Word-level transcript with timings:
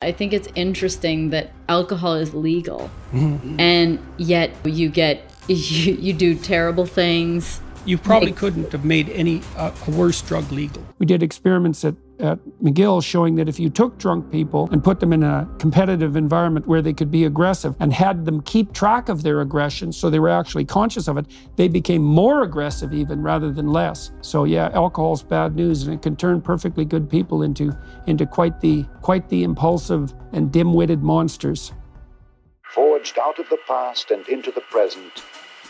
I 0.00 0.12
think 0.12 0.32
it's 0.32 0.46
interesting 0.54 1.30
that 1.30 1.50
alcohol 1.68 2.14
is 2.14 2.32
legal 2.32 2.88
and 3.12 3.98
yet 4.16 4.52
you 4.64 4.90
get 4.90 5.22
you, 5.48 5.94
you 5.94 6.12
do 6.12 6.36
terrible 6.36 6.86
things. 6.86 7.60
You 7.84 7.98
probably 7.98 8.28
Like- 8.28 8.36
couldn't 8.36 8.70
have 8.70 8.84
made 8.84 9.08
any 9.08 9.42
uh, 9.56 9.72
a 9.86 9.90
worse 9.90 10.22
drug 10.22 10.52
legal. 10.52 10.84
We 11.00 11.06
did 11.06 11.22
experiments 11.22 11.84
at, 11.84 11.96
at 12.20 12.38
McGill 12.62 13.02
showing 13.02 13.36
that 13.36 13.48
if 13.48 13.58
you 13.60 13.70
took 13.70 13.98
drunk 13.98 14.30
people 14.30 14.68
and 14.72 14.82
put 14.82 15.00
them 15.00 15.12
in 15.12 15.22
a 15.22 15.48
competitive 15.58 16.16
environment 16.16 16.66
where 16.66 16.82
they 16.82 16.92
could 16.92 17.10
be 17.10 17.24
aggressive 17.24 17.74
and 17.80 17.92
had 17.92 18.24
them 18.24 18.40
keep 18.42 18.72
track 18.72 19.08
of 19.08 19.22
their 19.22 19.40
aggression 19.40 19.92
so 19.92 20.10
they 20.10 20.18
were 20.18 20.28
actually 20.28 20.64
conscious 20.64 21.08
of 21.08 21.16
it, 21.16 21.26
they 21.56 21.68
became 21.68 22.02
more 22.02 22.42
aggressive 22.42 22.92
even 22.92 23.22
rather 23.22 23.50
than 23.52 23.68
less. 23.72 24.10
So 24.20 24.44
yeah, 24.44 24.70
alcohol's 24.74 25.22
bad 25.22 25.54
news 25.54 25.84
and 25.84 25.94
it 25.94 26.02
can 26.02 26.16
turn 26.16 26.40
perfectly 26.40 26.84
good 26.84 27.08
people 27.08 27.42
into 27.42 27.76
into 28.06 28.26
quite 28.26 28.60
the 28.60 28.84
quite 29.02 29.28
the 29.28 29.44
impulsive 29.44 30.14
and 30.32 30.50
dim-witted 30.52 31.02
monsters. 31.02 31.72
forged 32.74 33.18
out 33.18 33.38
of 33.38 33.48
the 33.48 33.58
past 33.66 34.10
and 34.10 34.28
into 34.28 34.50
the 34.50 34.60
present, 34.62 35.22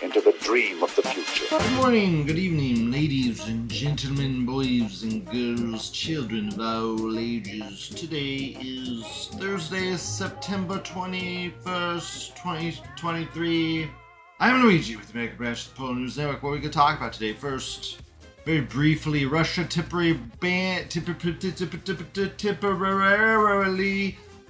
into 0.03 0.21
the 0.21 0.35
dream 0.41 0.83
of 0.83 0.95
the 0.95 1.03
future. 1.03 1.47
Good 1.51 1.73
morning, 1.73 2.25
good 2.25 2.39
evening, 2.39 2.93
ladies 2.93 3.49
and 3.49 3.69
gentlemen, 3.69 4.47
boys 4.47 5.03
and 5.03 5.27
girls, 5.27 5.91
children 5.91 6.47
of 6.49 6.61
all 6.61 7.19
ages. 7.19 7.89
Today 7.89 8.57
is 8.61 9.29
Thursday, 9.33 9.97
September 9.97 10.79
21st, 10.79 12.37
2023. 12.37 13.91
I'm 14.39 14.63
Luigi 14.63 14.95
with 14.95 15.13
American 15.13 15.37
Branch 15.37 15.67
of 15.67 15.71
the 15.71 15.77
Polo 15.77 15.95
News 15.95 16.17
Network. 16.17 16.45
What 16.45 16.51
are 16.51 16.53
we 16.53 16.61
could 16.61 16.73
talk 16.73 16.97
about 16.97 17.13
today? 17.13 17.33
First, 17.33 18.03
very 18.45 18.61
briefly, 18.61 19.27
Russia 19.27 19.65
temporarily 19.65 20.19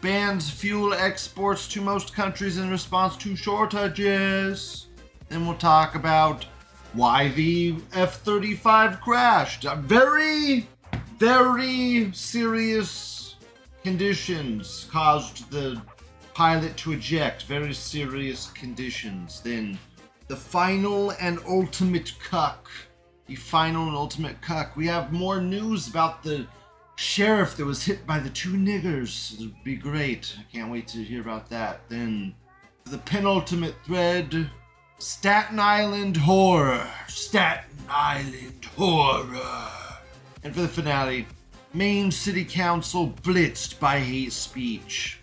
bans 0.01 0.51
fuel 0.51 0.95
exports 0.95 1.67
to 1.69 1.81
most 1.81 2.15
countries 2.15 2.59
in 2.59 2.71
response 2.71 3.17
to 3.17 3.35
shortages. 3.35 4.88
Then 5.29 5.47
we'll 5.47 5.57
talk 5.57 5.95
about 5.95 6.47
why 6.93 7.29
the 7.29 7.77
F 7.93 8.21
35 8.21 9.01
crashed. 9.01 9.65
Very, 9.65 10.67
very 11.19 12.11
serious 12.13 13.37
conditions 13.83 14.89
caused 14.91 15.51
the 15.51 15.81
pilot 16.35 16.77
to 16.79 16.93
eject. 16.93 17.45
Very 17.45 17.75
serious 17.75 18.51
conditions. 18.53 19.41
Then 19.41 19.79
the 20.29 20.37
final 20.37 21.13
and 21.21 21.39
ultimate 21.49 22.15
cuck. 22.23 22.71
The 23.27 23.35
final 23.35 23.87
and 23.89 23.97
ultimate 23.97 24.41
cuck. 24.41 24.77
We 24.77 24.87
have 24.87 25.13
more 25.13 25.41
news 25.41 25.89
about 25.89 26.23
the 26.23 26.47
sheriff 26.97 27.57
that 27.57 27.65
was 27.65 27.85
hit 27.85 28.07
by 28.07 28.19
the 28.19 28.31
two 28.31 28.55
niggers. 28.55 29.35
It'll 29.35 29.53
be 29.63 29.77
great. 29.77 30.35
I 30.39 30.45
can't 30.53 30.71
wait 30.71 30.89
to 30.89 31.05
hear 31.05 31.21
about 31.21 31.49
that. 31.51 31.89
Then 31.89 32.35
the 32.85 32.99
penultimate 32.99 33.77
thread 33.85 34.51
Staten 35.01 35.61
Island 35.61 36.17
horror. 36.17 36.85
Staten 37.07 37.71
Island 37.89 38.65
horror. 38.77 39.69
And 40.43 40.53
for 40.53 40.63
the 40.63 40.69
finale, 40.69 41.25
Maine 41.73 42.11
City 42.11 42.45
Council 42.45 43.15
blitzed 43.23 43.79
by 43.79 44.01
hate 44.01 44.33
speech. 44.33 45.21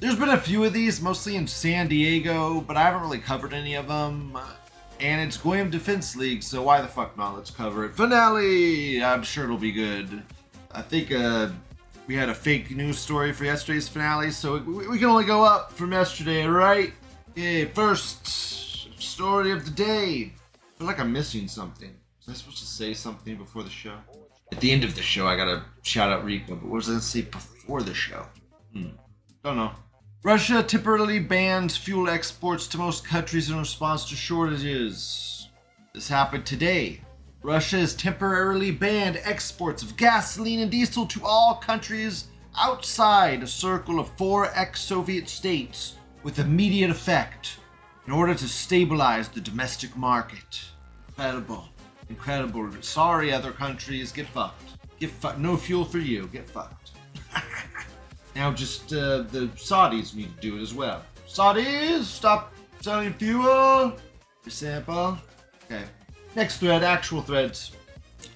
There's 0.00 0.16
been 0.16 0.30
a 0.30 0.36
few 0.36 0.64
of 0.64 0.72
these, 0.72 1.00
mostly 1.00 1.36
in 1.36 1.46
San 1.46 1.86
Diego, 1.86 2.60
but 2.60 2.76
I 2.76 2.82
haven't 2.82 3.02
really 3.02 3.20
covered 3.20 3.52
any 3.52 3.76
of 3.76 3.86
them. 3.86 4.36
And 4.98 5.20
it's 5.20 5.36
Goyim 5.36 5.70
Defense 5.70 6.16
League, 6.16 6.42
so 6.42 6.64
why 6.64 6.80
the 6.80 6.88
fuck 6.88 7.16
not? 7.16 7.36
Let's 7.36 7.52
cover 7.52 7.84
it. 7.84 7.94
Finale! 7.94 9.00
I'm 9.04 9.22
sure 9.22 9.44
it'll 9.44 9.58
be 9.58 9.70
good. 9.70 10.24
I 10.72 10.82
think 10.82 11.12
uh, 11.12 11.50
we 12.08 12.16
had 12.16 12.30
a 12.30 12.34
fake 12.34 12.72
news 12.72 12.98
story 12.98 13.32
for 13.32 13.44
yesterday's 13.44 13.88
finale, 13.88 14.32
so 14.32 14.58
we, 14.58 14.88
we 14.88 14.98
can 14.98 15.06
only 15.06 15.24
go 15.24 15.44
up 15.44 15.70
from 15.70 15.92
yesterday, 15.92 16.46
right? 16.46 16.92
Okay, 17.30 17.66
first 17.66 18.67
story 19.02 19.52
of 19.52 19.64
the 19.64 19.70
day. 19.70 20.32
I 20.54 20.78
feel 20.78 20.86
like 20.86 21.00
I'm 21.00 21.12
missing 21.12 21.48
something. 21.48 21.94
Was 22.18 22.28
I 22.28 22.38
supposed 22.38 22.58
to 22.58 22.66
say 22.66 22.94
something 22.94 23.36
before 23.36 23.62
the 23.62 23.70
show? 23.70 23.96
At 24.52 24.60
the 24.60 24.70
end 24.70 24.84
of 24.84 24.94
the 24.94 25.02
show, 25.02 25.26
I 25.26 25.36
gotta 25.36 25.64
shout 25.82 26.10
out 26.10 26.24
Rico, 26.24 26.54
but 26.54 26.64
what 26.64 26.76
was 26.76 26.88
I 26.88 26.92
gonna 26.92 27.02
say 27.02 27.22
before 27.22 27.82
the 27.82 27.94
show? 27.94 28.26
Hmm. 28.72 28.88
Don't 29.44 29.56
know. 29.56 29.72
Russia 30.22 30.62
temporarily 30.62 31.20
bans 31.20 31.76
fuel 31.76 32.08
exports 32.08 32.66
to 32.68 32.78
most 32.78 33.04
countries 33.04 33.50
in 33.50 33.58
response 33.58 34.08
to 34.08 34.16
shortages. 34.16 35.48
This 35.94 36.08
happened 36.08 36.44
today. 36.44 37.00
Russia 37.42 37.78
has 37.78 37.94
temporarily 37.94 38.70
banned 38.72 39.20
exports 39.22 39.82
of 39.82 39.96
gasoline 39.96 40.60
and 40.60 40.70
diesel 40.70 41.06
to 41.06 41.24
all 41.24 41.54
countries 41.54 42.28
outside 42.58 43.42
a 43.42 43.46
circle 43.46 44.00
of 44.00 44.08
four 44.16 44.50
ex 44.54 44.80
Soviet 44.80 45.28
states 45.28 45.94
with 46.24 46.40
immediate 46.40 46.90
effect 46.90 47.58
in 48.08 48.14
order 48.14 48.34
to 48.34 48.48
stabilize 48.48 49.28
the 49.28 49.38
domestic 49.38 49.94
market. 49.94 50.62
Incredible. 51.08 51.68
Incredible. 52.08 52.72
Sorry, 52.80 53.30
other 53.30 53.52
countries, 53.52 54.12
get 54.12 54.26
fucked. 54.28 54.78
Get 54.98 55.10
fucked. 55.10 55.38
No 55.38 55.58
fuel 55.58 55.84
for 55.84 55.98
you. 55.98 56.26
Get 56.32 56.48
fucked. 56.48 56.92
now, 58.34 58.50
just 58.50 58.94
uh, 58.94 59.24
the 59.24 59.50
Saudis 59.56 60.14
need 60.14 60.34
to 60.34 60.40
do 60.40 60.56
it 60.56 60.62
as 60.62 60.72
well. 60.72 61.02
Saudis, 61.28 62.04
stop 62.04 62.54
selling 62.80 63.12
fuel. 63.12 63.90
For 64.40 64.46
example. 64.46 65.18
Okay. 65.66 65.84
Next 66.34 66.60
thread, 66.60 66.82
actual 66.82 67.20
threads. 67.20 67.72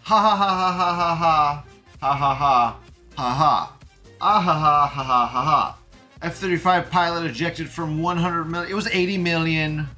Ha 0.02 0.20
ha 0.20 0.36
ha 0.36 0.50
ha 0.54 0.72
ha 0.74 0.94
ha 0.94 1.14
ha. 1.14 1.64
Ha 1.98 2.14
ha 2.14 2.34
ha. 2.34 2.78
Ha 3.16 3.34
ha. 3.34 3.76
Ah 4.20 4.38
ha 4.38 4.52
ha 4.52 4.86
ha 4.86 5.02
ha 5.02 5.26
ha 5.26 5.44
ha. 5.44 5.78
F 6.22 6.36
35 6.36 6.88
pilot 6.88 7.24
ejected 7.28 7.68
from 7.68 8.00
100 8.00 8.44
million. 8.44 8.70
It 8.70 8.74
was 8.74 8.86
80 8.86 9.18
million, 9.18 9.88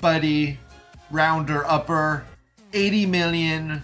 buddy. 0.00 0.58
Rounder 1.10 1.62
upper. 1.66 2.24
80 2.72 3.04
million. 3.04 3.82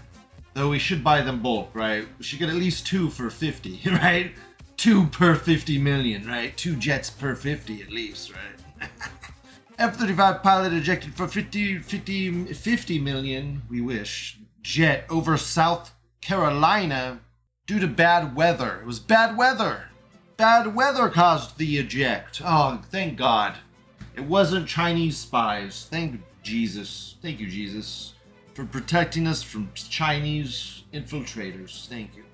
Though 0.55 0.71
we 0.71 0.79
should 0.79 1.05
buy 1.05 1.21
them 1.21 1.43
bulk, 1.43 1.69
right? 1.75 2.09
We 2.17 2.25
should 2.25 2.39
get 2.39 2.49
at 2.49 2.55
least 2.55 2.87
two 2.87 3.11
for 3.11 3.29
50, 3.29 3.83
right? 3.87 4.33
Two 4.79 5.09
per 5.09 5.35
50 5.35 5.77
million, 5.79 6.27
right? 6.27 6.57
Two 6.57 6.75
jets 6.75 7.11
per 7.11 7.35
50 7.35 7.83
at 7.83 7.91
least, 7.91 8.33
right? 8.33 8.89
F 9.79 9.97
35 9.97 10.43
pilot 10.43 10.73
ejected 10.73 11.15
for 11.15 11.29
50, 11.29 11.81
50, 11.81 12.55
50 12.55 12.99
million, 12.99 13.63
we 13.69 13.83
wish, 13.83 14.39
jet 14.63 15.05
over 15.11 15.37
South 15.37 15.93
Carolina 16.23 17.21
due 17.67 17.79
to 17.79 17.87
bad 17.87 18.35
weather. 18.35 18.81
It 18.81 18.87
was 18.87 19.01
bad 19.01 19.37
weather. 19.37 19.90
Bad 20.41 20.75
weather 20.75 21.11
caused 21.11 21.59
the 21.59 21.77
eject. 21.77 22.41
Oh, 22.43 22.81
thank 22.91 23.19
God. 23.19 23.59
It 24.17 24.23
wasn't 24.23 24.67
Chinese 24.67 25.19
spies. 25.19 25.87
Thank 25.91 26.23
Jesus. 26.43 27.17
Thank 27.21 27.41
you, 27.41 27.47
Jesus, 27.47 28.15
for 28.55 28.65
protecting 28.65 29.27
us 29.27 29.43
from 29.43 29.71
Chinese 29.75 30.85
infiltrators. 30.95 31.87
Thank 31.89 32.17
you. 32.17 32.25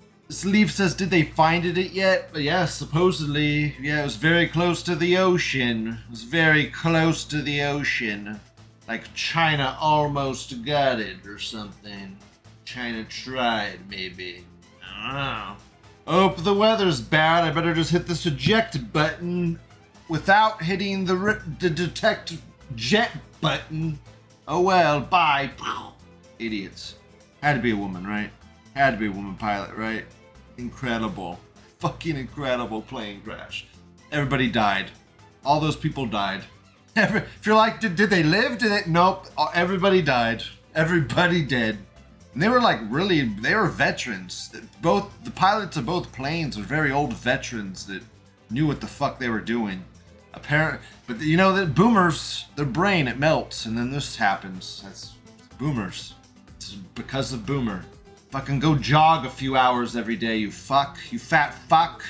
Leaf 0.44 0.70
says, 0.70 0.94
did 0.94 1.10
they 1.10 1.24
find 1.24 1.64
it 1.64 1.90
yet? 1.90 2.28
But 2.32 2.42
yeah, 2.42 2.66
supposedly. 2.66 3.74
Yeah, 3.80 4.02
it 4.02 4.04
was 4.04 4.14
very 4.14 4.46
close 4.46 4.84
to 4.84 4.94
the 4.94 5.18
ocean. 5.18 5.98
It 6.06 6.10
was 6.12 6.22
very 6.22 6.66
close 6.66 7.24
to 7.24 7.42
the 7.42 7.62
ocean. 7.62 8.38
Like 8.86 9.12
China 9.14 9.76
almost 9.80 10.64
got 10.64 11.00
it 11.00 11.26
or 11.26 11.40
something. 11.40 12.16
China 12.64 13.02
tried, 13.02 13.80
maybe. 13.90 14.44
I 14.96 15.06
don't 15.06 15.14
know. 15.16 15.56
Oh, 16.06 16.28
the 16.30 16.54
weather's 16.54 17.00
bad. 17.00 17.44
I 17.44 17.50
better 17.50 17.74
just 17.74 17.90
hit 17.90 18.06
this 18.06 18.26
eject 18.26 18.92
button 18.92 19.58
without 20.08 20.62
hitting 20.62 21.04
the, 21.04 21.16
ri- 21.16 21.40
the 21.58 21.68
detect 21.68 22.36
jet 22.76 23.10
button. 23.40 23.98
Oh 24.46 24.60
well, 24.60 25.00
bye. 25.00 25.50
Idiots. 26.38 26.94
Had 27.42 27.54
to 27.54 27.60
be 27.62 27.72
a 27.72 27.76
woman, 27.76 28.06
right? 28.06 28.30
Had 28.74 28.92
to 28.92 28.96
be 28.98 29.06
a 29.06 29.10
woman 29.10 29.34
pilot, 29.34 29.74
right? 29.76 30.04
Incredible. 30.58 31.40
Fucking 31.78 32.16
incredible 32.16 32.82
plane 32.82 33.20
crash. 33.22 33.66
Everybody 34.12 34.48
died. 34.48 34.90
All 35.44 35.60
those 35.60 35.76
people 35.76 36.06
died. 36.06 36.42
Every, 36.96 37.20
if 37.20 37.46
you're 37.46 37.56
like, 37.56 37.80
did, 37.80 37.96
did 37.96 38.10
they 38.10 38.22
live? 38.22 38.58
Did 38.58 38.70
they? 38.70 38.90
Nope. 38.90 39.26
Everybody 39.54 40.02
died. 40.02 40.44
Everybody 40.74 41.42
dead. 41.42 41.78
And 42.36 42.42
they 42.42 42.50
were 42.50 42.60
like 42.60 42.80
really, 42.90 43.22
they 43.22 43.54
were 43.54 43.66
veterans. 43.66 44.54
Both 44.82 45.24
the 45.24 45.30
pilots 45.30 45.78
of 45.78 45.86
both 45.86 46.12
planes 46.12 46.58
were 46.58 46.64
very 46.64 46.92
old 46.92 47.14
veterans 47.14 47.86
that 47.86 48.02
knew 48.50 48.66
what 48.66 48.82
the 48.82 48.86
fuck 48.86 49.18
they 49.18 49.30
were 49.30 49.40
doing. 49.40 49.82
Apparent, 50.34 50.82
but 51.06 51.18
you 51.20 51.38
know 51.38 51.54
that 51.54 51.74
boomers, 51.74 52.44
their 52.54 52.66
brain 52.66 53.08
it 53.08 53.18
melts, 53.18 53.64
and 53.64 53.78
then 53.78 53.90
this 53.90 54.16
happens. 54.16 54.82
That's 54.84 55.14
boomers. 55.56 56.12
It's 56.56 56.74
because 56.74 57.32
of 57.32 57.46
boomer. 57.46 57.86
Fucking 58.32 58.58
go 58.58 58.76
jog 58.76 59.24
a 59.24 59.30
few 59.30 59.56
hours 59.56 59.96
every 59.96 60.16
day, 60.16 60.36
you 60.36 60.50
fuck, 60.50 60.98
you 61.10 61.18
fat 61.18 61.54
fuck, 61.70 62.04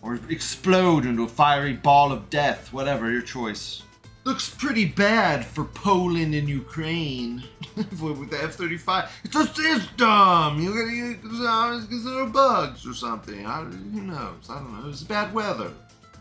or 0.00 0.18
explode 0.30 1.04
into 1.04 1.24
a 1.24 1.28
fiery 1.28 1.74
ball 1.74 2.12
of 2.12 2.30
death. 2.30 2.72
Whatever 2.72 3.10
your 3.10 3.20
choice. 3.20 3.82
Looks 4.26 4.50
pretty 4.50 4.86
bad 4.86 5.46
for 5.46 5.62
Poland 5.66 6.34
and 6.34 6.48
Ukraine 6.48 7.44
with 7.76 8.28
the 8.28 8.42
F-35. 8.42 9.08
It's 9.22 9.32
just 9.32 9.56
it's 9.60 9.86
dumb. 9.96 10.60
You 10.60 10.70
gotta 10.74 10.90
you, 10.90 12.02
there 12.02 12.26
bugs 12.26 12.84
or 12.84 12.92
something. 12.92 13.46
I, 13.46 13.62
who 13.62 14.00
knows? 14.00 14.50
I 14.50 14.56
don't 14.56 14.82
know. 14.82 14.90
It's 14.90 15.04
bad 15.04 15.32
weather. 15.32 15.70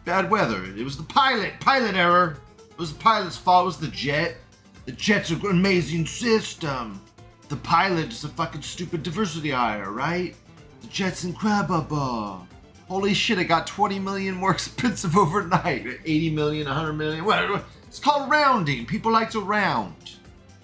bad 0.05 0.29
weather. 0.29 0.63
It 0.65 0.83
was 0.83 0.97
the 0.97 1.03
pilot. 1.03 1.59
Pilot 1.59 1.95
error. 1.95 2.37
It 2.69 2.77
was 2.77 2.93
the 2.93 2.99
pilot's 2.99 3.37
fault. 3.37 3.63
It 3.63 3.65
was 3.65 3.77
the 3.77 3.87
jet. 3.87 4.37
The 4.85 4.91
jet's 4.91 5.31
an 5.31 5.43
amazing 5.43 6.05
system. 6.05 7.01
The 7.49 7.55
pilot's 7.55 8.23
a 8.23 8.29
fucking 8.29 8.61
stupid 8.61 9.01
diversity 9.01 9.49
hire, 9.49 9.91
right? 9.91 10.35
The 10.81 10.87
jet's 10.89 11.23
incredible. 11.23 12.47
Holy 12.87 13.15
shit, 13.15 13.39
it 13.39 13.45
got 13.45 13.65
20 13.65 13.97
million 13.97 14.35
more 14.35 14.51
expensive 14.59 15.17
overnight. 15.17 15.87
80 16.05 16.29
million, 16.35 16.67
100 16.67 16.93
million. 16.93 17.25
Whatever. 17.25 17.63
It's 17.95 18.03
called 18.03 18.29
rounding. 18.29 18.85
People 18.85 19.13
like 19.13 19.29
to 19.29 19.39
round. 19.39 20.15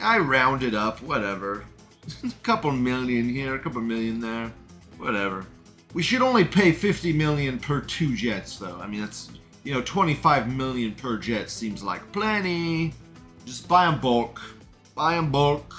I 0.02 0.18
rounded 0.18 0.76
up, 0.76 1.02
whatever. 1.02 1.64
a 2.26 2.30
couple 2.44 2.74
million 2.74 3.30
here, 3.30 3.56
a 3.56 3.60
couple 3.60 3.80
million 3.80 4.20
there. 4.20 4.52
Whatever. 4.98 5.46
We 5.94 6.04
should 6.04 6.22
only 6.22 6.44
pay 6.44 6.74
50 6.74 7.14
million 7.14 7.58
per 7.58 7.80
two 7.80 8.18
jets, 8.18 8.58
though. 8.58 8.78
I 8.82 8.88
mean, 8.88 9.00
that's, 9.00 9.30
you 9.64 9.74
know, 9.74 9.82
25 9.82 10.54
million 10.54 10.94
per 10.94 11.18
jet 11.18 11.50
seems 11.50 11.82
like 11.82 12.12
plenty. 12.12 12.94
Just 13.46 13.66
buy 13.66 13.86
them 13.86 14.02
bulk. 14.02 14.42
Buy 14.94 15.16
them 15.16 15.32
bulk. 15.32 15.74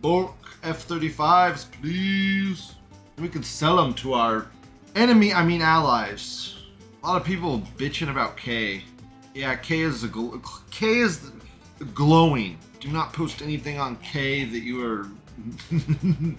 Bulk 0.00 0.34
F 0.62 0.88
35s, 0.88 1.66
please. 1.82 2.76
We 3.18 3.28
can 3.28 3.42
sell 3.42 3.76
them 3.76 3.92
to 3.96 4.14
our 4.14 4.46
enemy, 4.96 5.34
I 5.34 5.44
mean 5.44 5.60
allies. 5.60 6.54
A 7.02 7.08
lot 7.08 7.20
of 7.20 7.26
people 7.26 7.60
bitching 7.76 8.10
about 8.10 8.38
K. 8.38 8.84
Yeah, 9.34 9.56
K 9.56 9.80
is 9.80 10.04
a 10.04 10.08
gl- 10.08 10.40
K 10.70 11.00
is 11.00 11.32
glowing. 11.92 12.56
Do 12.80 12.88
not 12.88 13.12
post 13.12 13.42
anything 13.42 13.78
on 13.80 13.96
K 13.96 14.44
that 14.44 14.60
you 14.60 14.84
are 14.86 15.08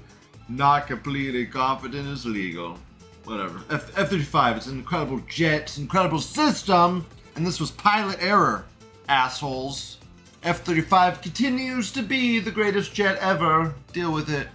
not 0.49 0.87
completely 0.87 1.45
confident 1.45 2.07
is 2.07 2.25
legal. 2.25 2.77
Whatever. 3.25 3.61
F 3.69 3.97
F-35. 3.97 4.57
it's 4.57 4.67
an 4.67 4.77
incredible 4.77 5.19
jet, 5.27 5.63
it's 5.63 5.77
an 5.77 5.83
incredible 5.83 6.19
system, 6.21 7.05
and 7.35 7.45
this 7.45 7.59
was 7.59 7.71
pilot 7.71 8.17
error, 8.21 8.65
assholes. 9.09 9.97
F 10.43 10.61
35 10.61 11.21
continues 11.21 11.91
to 11.91 12.03
be 12.03 12.39
the 12.39 12.51
greatest 12.51 12.93
jet 12.93 13.17
ever. 13.17 13.73
Deal 13.93 14.13
with 14.13 14.29
it. 14.29 14.47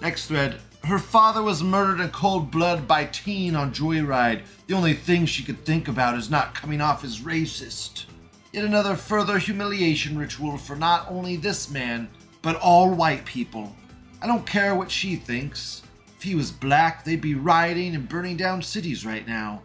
Next 0.00 0.26
thread. 0.26 0.56
Her 0.86 1.00
father 1.00 1.42
was 1.42 1.64
murdered 1.64 2.00
in 2.00 2.10
cold 2.10 2.52
blood 2.52 2.86
by 2.86 3.06
teen 3.06 3.56
on 3.56 3.74
Joyride. 3.74 4.42
The 4.68 4.74
only 4.74 4.94
thing 4.94 5.26
she 5.26 5.42
could 5.42 5.64
think 5.64 5.88
about 5.88 6.16
is 6.16 6.30
not 6.30 6.54
coming 6.54 6.80
off 6.80 7.02
as 7.02 7.22
racist. 7.22 8.04
Yet 8.52 8.64
another 8.64 8.94
further 8.94 9.36
humiliation 9.36 10.16
ritual 10.16 10.56
for 10.56 10.76
not 10.76 11.10
only 11.10 11.34
this 11.34 11.72
man, 11.72 12.08
but 12.40 12.54
all 12.60 12.94
white 12.94 13.24
people. 13.24 13.74
I 14.22 14.28
don't 14.28 14.46
care 14.46 14.76
what 14.76 14.88
she 14.88 15.16
thinks. 15.16 15.82
If 16.16 16.22
he 16.22 16.36
was 16.36 16.52
black, 16.52 17.02
they'd 17.02 17.20
be 17.20 17.34
rioting 17.34 17.96
and 17.96 18.08
burning 18.08 18.36
down 18.36 18.62
cities 18.62 19.04
right 19.04 19.26
now. 19.26 19.62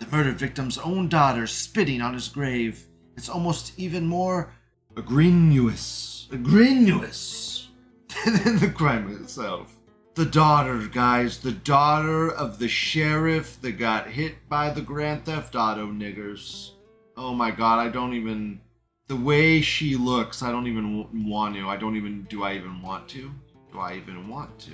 The 0.00 0.08
murdered 0.08 0.40
victim's 0.40 0.78
own 0.78 1.08
daughter 1.08 1.46
spitting 1.46 2.00
on 2.00 2.14
his 2.14 2.26
grave. 2.26 2.84
It's 3.16 3.28
almost 3.28 3.78
even 3.78 4.08
more 4.08 4.52
egregious, 4.96 6.26
egregious 6.32 7.68
than 8.24 8.58
the 8.58 8.72
crime 8.74 9.16
itself. 9.22 9.73
The 10.14 10.24
daughter, 10.24 10.78
guys, 10.86 11.38
the 11.38 11.50
daughter 11.50 12.30
of 12.30 12.60
the 12.60 12.68
sheriff 12.68 13.60
that 13.62 13.72
got 13.72 14.06
hit 14.06 14.48
by 14.48 14.70
the 14.70 14.80
Grand 14.80 15.24
Theft 15.24 15.56
Auto 15.56 15.88
niggers. 15.88 16.70
Oh 17.16 17.34
my 17.34 17.50
god, 17.50 17.80
I 17.80 17.88
don't 17.88 18.14
even. 18.14 18.60
The 19.08 19.16
way 19.16 19.60
she 19.60 19.96
looks, 19.96 20.40
I 20.40 20.52
don't 20.52 20.68
even 20.68 21.28
want 21.28 21.56
to. 21.56 21.68
I 21.68 21.76
don't 21.76 21.96
even. 21.96 22.22
Do 22.30 22.44
I 22.44 22.54
even 22.54 22.80
want 22.80 23.08
to? 23.08 23.30
Do 23.72 23.80
I 23.80 23.94
even 23.94 24.28
want 24.28 24.56
to? 24.60 24.70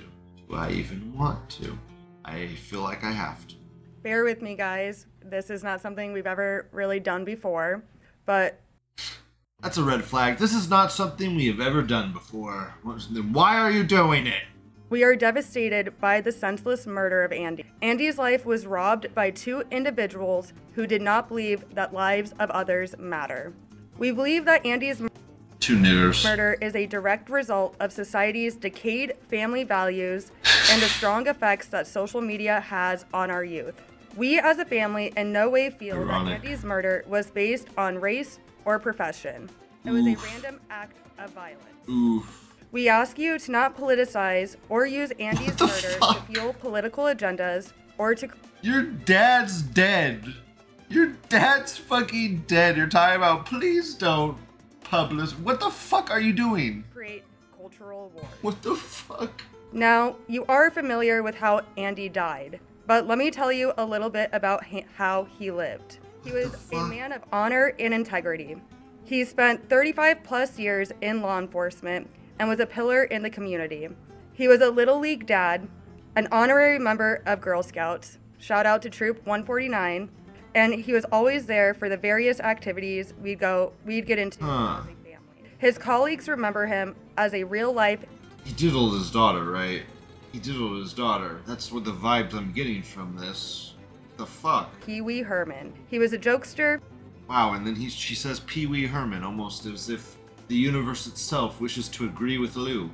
Do 0.47 0.55
I 0.55 0.69
even 0.71 1.11
want 1.17 1.49
to? 1.61 1.75
I 2.23 2.45
feel 2.47 2.81
like 2.81 3.03
I 3.03 3.11
have 3.11 3.47
to. 3.47 3.55
Bear 4.03 4.23
with 4.23 4.43
me, 4.43 4.55
guys. 4.55 5.07
This 5.23 5.49
is 5.49 5.63
not 5.63 5.81
something 5.81 6.13
we've 6.13 6.27
ever 6.27 6.67
really 6.71 6.99
done 6.99 7.25
before, 7.25 7.83
but 8.27 8.61
That's 9.61 9.77
a 9.77 9.83
red 9.83 10.03
flag. 10.03 10.37
This 10.37 10.53
is 10.53 10.69
not 10.69 10.91
something 10.91 11.35
we 11.35 11.47
have 11.47 11.59
ever 11.59 11.81
done 11.81 12.13
before. 12.13 12.75
Then 13.09 13.33
why 13.33 13.57
are 13.57 13.71
you 13.71 13.83
doing 13.83 14.27
it? 14.27 14.43
We 14.91 15.03
are 15.05 15.15
devastated 15.15 15.97
by 16.01 16.19
the 16.19 16.33
senseless 16.33 16.85
murder 16.85 17.23
of 17.23 17.31
Andy. 17.31 17.63
Andy's 17.81 18.17
life 18.17 18.45
was 18.45 18.67
robbed 18.67 19.15
by 19.15 19.31
two 19.31 19.63
individuals 19.71 20.51
who 20.75 20.85
did 20.85 21.01
not 21.01 21.29
believe 21.29 21.63
that 21.73 21.93
lives 21.93 22.33
of 22.39 22.51
others 22.51 22.93
matter. 22.99 23.53
We 23.97 24.11
believe 24.11 24.43
that 24.45 24.65
Andy's 24.65 25.01
Two 25.61 25.77
niggers. 25.77 26.23
murder 26.25 26.57
is 26.59 26.75
a 26.75 26.85
direct 26.87 27.29
result 27.29 27.75
of 27.79 27.93
society's 27.93 28.55
decayed 28.55 29.13
family 29.29 29.63
values 29.63 30.31
and 30.69 30.81
the 30.81 30.87
strong 30.87 31.25
effects 31.27 31.67
that 31.67 31.87
social 31.87 32.19
media 32.19 32.59
has 32.59 33.05
on 33.13 33.31
our 33.31 33.45
youth. 33.45 33.75
We 34.17 34.39
as 34.39 34.59
a 34.59 34.65
family 34.65 35.13
in 35.15 35.31
no 35.31 35.49
way 35.49 35.69
feel 35.69 35.95
Ironic. 35.95 36.41
that 36.41 36.45
Andy's 36.47 36.65
murder 36.65 37.05
was 37.07 37.31
based 37.31 37.69
on 37.77 38.01
race 38.01 38.39
or 38.65 38.77
profession. 38.77 39.49
It 39.85 39.91
was 39.91 40.05
a 40.05 40.15
random 40.15 40.59
act 40.69 40.97
of 41.17 41.29
violence. 41.29 41.87
Oof. 41.87 42.50
We 42.71 42.87
ask 42.87 43.19
you 43.19 43.37
to 43.37 43.51
not 43.51 43.77
politicize 43.77 44.55
or 44.69 44.85
use 44.85 45.11
Andy's 45.19 45.59
murder 45.59 45.71
fuck? 45.99 46.25
to 46.27 46.33
fuel 46.33 46.53
political 46.53 47.03
agendas 47.05 47.73
or 47.97 48.15
to 48.15 48.29
Your 48.61 48.83
dad's 48.83 49.61
dead. 49.61 50.33
Your 50.89 51.07
dad's 51.29 51.77
fucking 51.77 52.45
dead. 52.47 52.77
You're 52.77 52.87
talking 52.87 53.17
about 53.17 53.45
please 53.45 53.93
don't 53.93 54.37
publish. 54.83 55.31
What 55.31 55.59
the 55.59 55.69
fuck 55.69 56.09
are 56.11 56.21
you 56.21 56.33
doing? 56.33 56.83
create 56.93 57.23
cultural 57.57 58.09
wars. 58.13 58.25
What 58.41 58.61
the 58.61 58.75
fuck? 58.75 59.41
Now, 59.73 60.17
you 60.27 60.45
are 60.45 60.69
familiar 60.69 61.23
with 61.23 61.35
how 61.35 61.61
Andy 61.77 62.09
died, 62.09 62.59
but 62.87 63.07
let 63.07 63.17
me 63.17 63.31
tell 63.31 63.51
you 63.51 63.73
a 63.77 63.85
little 63.85 64.09
bit 64.09 64.29
about 64.33 64.65
ha- 64.65 64.83
how 64.95 65.25
he 65.39 65.49
lived. 65.51 65.99
He 66.25 66.31
was 66.31 66.53
a 66.73 66.83
man 66.87 67.11
of 67.13 67.21
honor 67.31 67.73
and 67.79 67.93
integrity. 67.93 68.57
He 69.05 69.23
spent 69.25 69.69
35 69.69 70.23
plus 70.23 70.59
years 70.59 70.91
in 71.01 71.21
law 71.21 71.39
enforcement 71.39 72.09
and 72.41 72.49
was 72.49 72.59
a 72.59 72.65
pillar 72.65 73.03
in 73.03 73.21
the 73.21 73.29
community. 73.29 73.87
He 74.33 74.47
was 74.47 74.61
a 74.61 74.69
Little 74.71 74.99
League 74.99 75.27
dad, 75.27 75.67
an 76.15 76.27
honorary 76.31 76.79
member 76.79 77.21
of 77.27 77.39
Girl 77.39 77.61
Scouts, 77.61 78.17
shout 78.39 78.65
out 78.65 78.81
to 78.81 78.89
Troop 78.89 79.17
149, 79.27 80.09
and 80.55 80.73
he 80.73 80.91
was 80.91 81.05
always 81.11 81.45
there 81.45 81.75
for 81.75 81.87
the 81.87 81.97
various 81.97 82.39
activities 82.39 83.13
we'd 83.21 83.37
go 83.37 83.73
we'd 83.85 84.07
get 84.07 84.17
into 84.17 84.43
Huh. 84.43 84.79
as 84.79 84.85
a 84.85 84.87
family. 84.87 85.51
His 85.59 85.77
colleagues 85.77 86.27
remember 86.27 86.65
him 86.65 86.95
as 87.15 87.35
a 87.35 87.43
real 87.43 87.71
life 87.73 88.03
He 88.43 88.53
diddled 88.53 88.93
his 88.93 89.11
daughter, 89.11 89.43
right? 89.51 89.83
He 90.31 90.39
diddled 90.39 90.81
his 90.81 90.93
daughter. 90.93 91.41
That's 91.45 91.71
what 91.71 91.83
the 91.85 91.91
vibes 91.91 92.33
I'm 92.33 92.53
getting 92.53 92.81
from 92.81 93.15
this. 93.17 93.75
The 94.17 94.25
fuck? 94.25 94.83
Pee 94.83 95.01
Wee 95.01 95.21
Herman. 95.21 95.73
He 95.91 95.99
was 95.99 96.11
a 96.11 96.17
jokester, 96.17 96.81
Wow, 97.29 97.53
and 97.53 97.67
then 97.67 97.75
he, 97.75 97.87
she 97.87 98.15
says 98.15 98.39
Pee 98.39 98.65
Wee 98.65 98.87
Herman, 98.87 99.23
almost 99.23 99.67
as 99.67 99.91
if 99.91 100.17
the 100.51 100.57
universe 100.57 101.07
itself 101.07 101.61
wishes 101.61 101.87
to 101.87 102.03
agree 102.03 102.37
with 102.37 102.57
Lou. 102.57 102.91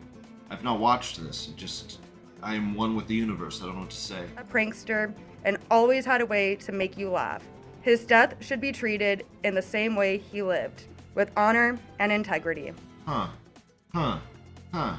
I've 0.52 0.64
not 0.64 0.80
watched 0.80 1.20
this. 1.20 1.48
It 1.48 1.58
just. 1.58 2.00
I 2.44 2.54
am 2.54 2.76
one 2.76 2.96
with 2.96 3.08
the 3.08 3.16
universe. 3.16 3.64
I 3.64 3.66
don't 3.66 3.74
know 3.74 3.82
what 3.82 3.90
to 3.90 3.98
say. 3.98 4.26
a 4.38 4.44
prankster, 4.44 5.12
and 5.44 5.58
always 5.72 6.06
had 6.06 6.22
a 6.22 6.26
way 6.28 6.56
to 6.58 6.72
make 6.72 7.00
you 7.00 7.10
laugh. 7.10 7.42
His 7.82 8.06
death 8.06 8.36
should 8.42 8.62
be 8.62 8.72
treated 8.72 9.26
in 9.44 9.56
the 9.56 9.62
same 9.64 9.96
way 9.96 10.20
he 10.20 10.44
lived, 10.44 10.84
with 11.16 11.32
honor 11.36 11.80
and 11.98 12.12
integrity. 12.12 12.74
Huh. 13.08 13.30
Huh. 13.92 14.20
Huh. 14.72 14.98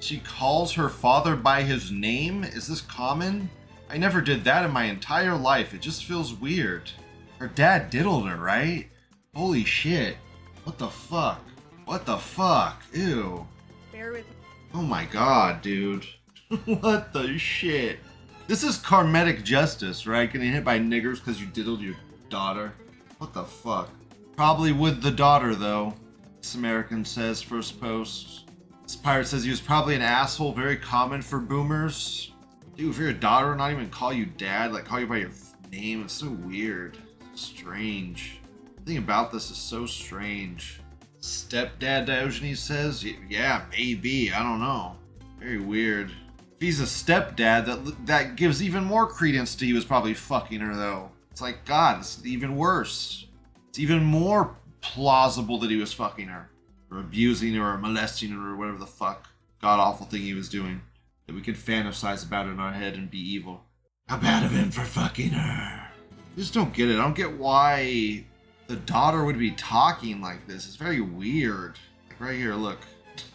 She 0.00 0.18
calls 0.18 0.74
her 0.74 0.90
father 0.90 1.36
by 1.36 1.62
his 1.62 1.90
name? 1.90 2.44
Is 2.44 2.68
this 2.68 2.82
common? 2.82 3.48
I 3.88 3.96
never 3.96 4.20
did 4.20 4.44
that 4.44 4.66
in 4.66 4.72
my 4.72 4.84
entire 4.84 5.38
life. 5.38 5.72
It 5.72 5.80
just 5.80 6.04
feels 6.04 6.34
weird. 6.34 6.90
Her 7.38 7.48
dad 7.48 7.88
diddled 7.88 8.28
her, 8.28 8.36
right? 8.36 8.90
Holy 9.34 9.64
shit. 9.64 10.18
What 10.64 10.76
the 10.76 10.88
fuck? 10.88 11.40
What 11.84 12.06
the 12.06 12.16
fuck? 12.16 12.82
Ew. 12.92 13.46
Bear 13.92 14.12
with 14.12 14.28
me. 14.28 14.36
Oh 14.72 14.82
my 14.82 15.04
god, 15.04 15.60
dude. 15.60 16.06
what 16.64 17.12
the 17.12 17.38
shit? 17.38 17.98
This 18.46 18.62
is 18.62 18.78
karmatic 18.78 19.44
justice, 19.44 20.06
right? 20.06 20.30
Getting 20.30 20.52
hit 20.52 20.64
by 20.64 20.78
niggers 20.78 21.16
because 21.16 21.40
you 21.40 21.46
diddled 21.46 21.80
your 21.80 21.96
daughter. 22.30 22.72
What 23.18 23.32
the 23.32 23.44
fuck? 23.44 23.90
Probably 24.36 24.72
with 24.72 25.02
the 25.02 25.10
daughter, 25.10 25.54
though. 25.54 25.94
This 26.40 26.54
American 26.54 27.04
says, 27.04 27.40
first 27.40 27.80
post. 27.80 28.50
This 28.82 28.96
pirate 28.96 29.26
says 29.26 29.44
he 29.44 29.50
was 29.50 29.60
probably 29.60 29.94
an 29.94 30.02
asshole, 30.02 30.52
very 30.52 30.76
common 30.76 31.22
for 31.22 31.38
boomers. 31.38 32.32
Dude, 32.76 32.94
for 32.94 33.02
your 33.02 33.12
daughter, 33.12 33.54
not 33.54 33.72
even 33.72 33.88
call 33.88 34.12
you 34.12 34.26
dad, 34.26 34.72
like 34.72 34.84
call 34.84 35.00
you 35.00 35.06
by 35.06 35.18
your 35.18 35.30
name. 35.70 36.02
It's 36.02 36.12
so 36.12 36.28
weird. 36.28 36.98
Strange. 37.34 38.40
The 38.76 38.82
thing 38.82 38.98
about 38.98 39.32
this 39.32 39.50
is 39.50 39.56
so 39.56 39.86
strange. 39.86 40.80
Stepdad 41.24 42.04
Diogenes 42.04 42.60
says, 42.60 43.02
yeah, 43.30 43.64
maybe. 43.70 44.30
I 44.30 44.42
don't 44.42 44.60
know. 44.60 44.96
Very 45.40 45.58
weird. 45.58 46.10
If 46.10 46.60
he's 46.60 46.80
a 46.80 46.84
stepdad, 46.84 47.64
that 47.64 48.06
that 48.06 48.36
gives 48.36 48.62
even 48.62 48.84
more 48.84 49.06
credence 49.06 49.54
to 49.54 49.64
he 49.64 49.72
was 49.72 49.86
probably 49.86 50.12
fucking 50.12 50.60
her, 50.60 50.76
though. 50.76 51.10
It's 51.30 51.40
like, 51.40 51.64
God, 51.64 52.00
it's 52.00 52.24
even 52.26 52.56
worse. 52.56 53.26
It's 53.70 53.78
even 53.78 54.04
more 54.04 54.54
plausible 54.82 55.58
that 55.60 55.70
he 55.70 55.76
was 55.76 55.94
fucking 55.94 56.28
her, 56.28 56.50
or 56.90 56.98
abusing 56.98 57.54
her, 57.54 57.72
or 57.72 57.78
molesting 57.78 58.30
her, 58.30 58.50
or 58.50 58.56
whatever 58.56 58.78
the 58.78 58.86
fuck 58.86 59.26
god 59.62 59.80
awful 59.80 60.04
thing 60.04 60.20
he 60.20 60.34
was 60.34 60.50
doing. 60.50 60.82
That 61.26 61.34
we 61.34 61.40
can 61.40 61.54
fantasize 61.54 62.26
about 62.26 62.48
in 62.48 62.60
our 62.60 62.72
head 62.72 62.96
and 62.96 63.10
be 63.10 63.18
evil. 63.18 63.64
How 64.08 64.18
bad 64.18 64.44
of 64.44 64.52
him 64.52 64.70
for 64.70 64.84
fucking 64.84 65.30
her. 65.30 65.40
I 65.40 66.36
just 66.36 66.52
don't 66.52 66.74
get 66.74 66.90
it. 66.90 66.98
I 66.98 67.02
don't 67.02 67.16
get 67.16 67.38
why 67.38 68.26
the 68.66 68.76
daughter 68.76 69.24
would 69.24 69.38
be 69.38 69.50
talking 69.52 70.20
like 70.20 70.46
this. 70.46 70.66
It's 70.66 70.76
very 70.76 71.00
weird. 71.00 71.78
Like 72.08 72.20
right 72.20 72.36
here, 72.36 72.54
look. 72.54 72.78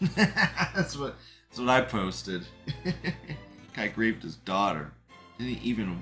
that's 0.16 0.96
what 0.96 1.16
that's 1.48 1.58
what 1.58 1.68
I 1.68 1.80
posted. 1.82 2.44
Guy 3.74 3.92
raped 3.96 4.22
his 4.22 4.36
daughter. 4.36 4.92
Didn't 5.38 5.62
even 5.62 6.00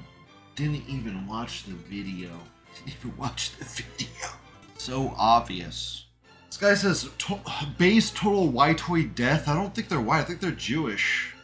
didn't 0.57 0.89
even 0.89 1.27
watch 1.27 1.65
the 1.65 1.75
video. 1.75 2.31
Didn't 2.85 2.97
even 2.99 3.17
watch 3.17 3.57
the 3.57 3.65
video. 3.65 4.29
So 4.77 5.15
obvious. 5.17 6.07
This 6.47 6.57
guy 6.57 6.75
says 6.75 7.11
to- 7.19 7.41
base 7.77 8.11
total 8.11 8.51
whitoid 8.51 9.15
death. 9.15 9.49
I 9.49 9.55
don't 9.55 9.75
think 9.75 9.89
they're 9.89 10.01
white. 10.01 10.21
I 10.21 10.25
think 10.25 10.41
they're 10.41 10.51
Jewish. 10.51 11.35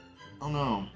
I 0.41 0.47
don't 0.47 0.53
know. 0.55 0.87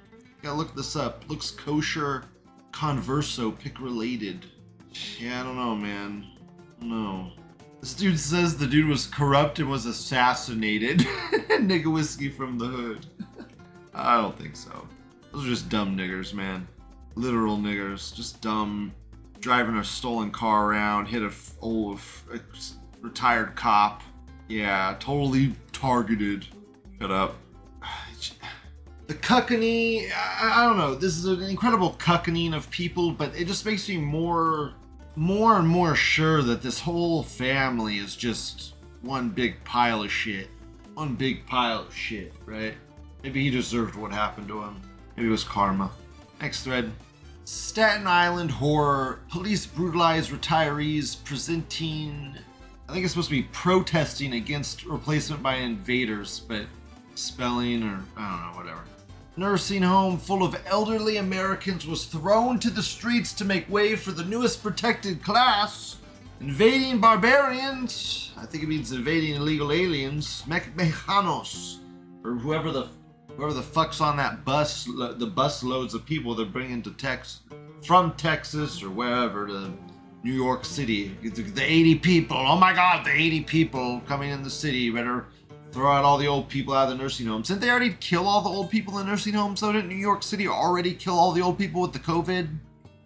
Gotta 0.43 0.57
look 0.57 0.75
this 0.75 0.97
up. 0.97 1.29
Looks 1.29 1.51
kosher, 1.51 2.25
converso, 2.73 3.59
pick 3.59 3.81
related. 3.81 4.47
Yeah, 5.19 5.41
I 5.41 5.45
don't 5.45 5.57
know, 5.57 5.75
man. 5.75 6.27
I. 6.81 7.33
This 7.81 7.95
dude 7.95 8.19
says 8.19 8.57
the 8.57 8.67
dude 8.67 8.89
was 8.89 9.07
corrupt 9.07 9.61
and 9.61 9.71
was 9.71 9.87
assassinated. 9.87 10.99
Nigga 11.49 11.93
whiskey 11.93 12.29
from 12.29 12.59
the 12.59 12.67
hood. 12.67 13.07
I 13.95 14.21
don't 14.21 14.37
think 14.39 14.57
so. 14.57 14.87
Those 15.33 15.47
are 15.47 15.49
just 15.49 15.69
dumb 15.69 15.97
niggers, 15.97 16.35
man. 16.35 16.67
Literal 17.15 17.57
niggers. 17.57 18.15
Just 18.15 18.41
dumb. 18.41 18.93
Driving 19.41 19.77
a 19.77 19.85
stolen 19.85 20.33
car 20.33 20.71
around, 20.71 21.07
hit 21.07 21.23
a 21.23 21.31
old 21.61 22.01
retired 23.01 23.55
cop. 23.55 24.03
Yeah, 24.49 24.97
totally 24.99 25.55
targeted. 25.73 26.47
Shut 27.01 27.11
up. 27.11 27.37
The 29.07 29.15
cuckoning, 29.15 30.11
I, 30.15 30.53
I 30.55 30.67
don't 30.67 30.77
know. 30.77 30.95
This 30.95 31.17
is 31.17 31.25
an 31.25 31.43
incredible 31.43 31.95
cuckoning 31.95 32.53
of 32.53 32.69
people, 32.69 33.11
but 33.11 33.35
it 33.35 33.47
just 33.47 33.65
makes 33.65 33.89
me 33.89 33.97
more, 33.97 34.75
more 35.19 35.59
and 35.59 35.67
more 35.67 35.97
sure 35.97 36.43
that 36.43 36.63
this 36.63 36.79
whole 36.79 37.25
family 37.25 37.99
is 37.99 38.15
just 38.15 38.75
one 39.03 39.31
big 39.31 39.63
pile 39.65 40.05
of 40.05 40.13
shit. 40.13 40.47
One 40.95 41.17
big 41.17 41.45
pile 41.45 41.81
of 41.81 41.95
shit, 41.95 42.33
right? 42.47 42.75
Maybe 43.25 43.43
he 43.43 43.51
deserved 43.51 43.97
what 43.97 44.13
happened 44.13 44.47
to 44.47 44.63
him. 44.63 44.81
Maybe 45.17 45.27
it 45.27 45.33
was 45.33 45.43
karma. 45.43 45.91
Next 46.41 46.63
thread. 46.63 46.93
Staten 47.45 48.07
Island 48.07 48.53
horror. 48.53 49.19
Police 49.29 49.67
brutalize 49.67 50.29
retirees 50.29 51.17
presenting. 51.25 52.37
I 52.89 52.93
think 52.93 53.05
it's 53.05 53.15
supposed 53.15 53.31
to 53.31 53.35
be 53.35 53.49
protesting 53.51 54.35
against 54.35 54.87
replacement 54.87 55.43
by 55.43 55.57
invaders, 55.57 56.43
but 56.47 56.67
spelling 57.17 57.83
or 57.83 58.05
I 58.17 58.31
don't 58.31 58.41
know, 58.41 58.57
whatever. 58.57 58.85
Nursing 59.39 59.83
home 59.83 60.19
full 60.19 60.43
of 60.43 60.61
elderly 60.67 61.19
Americans 61.19 61.87
was 61.87 62.07
thrown 62.07 62.59
to 62.59 62.71
the 62.71 62.83
streets 62.83 63.33
to 63.35 63.45
make 63.45 63.71
way 63.71 63.95
for 63.95 64.11
the 64.11 64.25
newest 64.25 64.65
protected 64.65 65.23
class. 65.23 65.99
Invading 66.41 66.99
barbarians. 66.99 68.33
I 68.37 68.47
think 68.47 68.65
it 68.65 68.67
means 68.69 68.91
invading 68.91 69.37
illegal 69.37 69.71
aliens. 69.71 70.45
Me- 70.49 70.59
Mexicanos. 70.75 71.79
Or 72.25 72.33
whoever 72.33 72.73
the 72.73 72.89
whoever 73.37 73.53
the 73.53 73.63
fuck's 73.63 74.01
on 74.01 74.17
that 74.17 74.45
bus, 74.45 74.87
the 74.87 75.33
bus 75.33 75.63
loads 75.63 75.95
of 75.95 76.05
people 76.05 76.35
they're 76.35 76.45
bringing 76.45 76.83
to 76.83 76.91
Texas, 76.95 77.43
from 77.87 78.15
Texas 78.15 78.83
or 78.83 78.91
wherever 78.91 79.47
to 79.47 79.73
New 80.25 80.33
York 80.33 80.65
City. 80.65 81.17
The 81.23 81.63
80 81.63 81.95
people, 82.01 82.37
oh 82.37 82.57
my 82.57 82.73
god, 82.73 83.07
the 83.07 83.13
80 83.13 83.43
people 83.43 84.03
coming 84.05 84.31
in 84.31 84.43
the 84.43 84.51
city. 84.51 84.91
Better 84.91 85.27
throw 85.79 85.93
out 85.93 86.05
all 86.05 86.19
the 86.19 86.27
old 86.27 86.49
people 86.49 86.75
out 86.75 86.91
of 86.91 86.99
the 86.99 87.01
nursing 87.01 87.27
homes. 87.27 87.47
Didn't 87.47 87.61
they 87.61 87.71
already 87.71 87.95
kill 88.01 88.27
all 88.27 88.41
the 88.41 88.49
old 88.49 88.69
people 88.69 88.99
in 88.99 89.07
nursing 89.07 89.35
homes? 89.35 89.61
So 89.61 89.71
didn't 89.71 89.89
New 89.89 89.95
York 89.95 90.25
City 90.25 90.49
already 90.49 90.93
kill 90.93 91.17
all 91.17 91.31
the 91.31 91.41
old 91.41 91.57
people 91.57 91.81
with 91.81 91.93
the 91.93 92.01
COVID? 92.01 92.49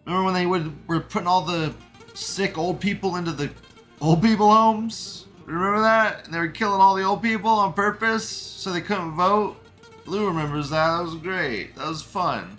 Remember 0.07 0.25
when 0.25 0.33
they 0.33 0.47
would, 0.47 0.89
were 0.89 1.01
putting 1.01 1.29
all 1.29 1.43
the 1.43 1.75
sick 2.15 2.57
old 2.57 2.81
people 2.81 3.17
into 3.17 3.31
the 3.31 3.51
old 4.01 4.23
people 4.23 4.51
homes? 4.51 5.27
Remember 5.45 5.83
that? 5.83 6.25
And 6.25 6.33
they 6.33 6.39
were 6.39 6.49
killing 6.49 6.81
all 6.81 6.95
the 6.95 7.03
old 7.03 7.23
people 7.23 7.51
on 7.51 7.75
purpose 7.75 8.27
so 8.27 8.73
they 8.73 8.81
couldn't 8.81 9.13
vote? 9.13 9.57
Lou 10.07 10.27
remembers 10.27 10.71
that. 10.71 10.97
That 10.97 11.03
was 11.03 11.15
great. 11.17 11.77
That 11.77 11.89
was 11.89 12.01
fun. 12.01 12.57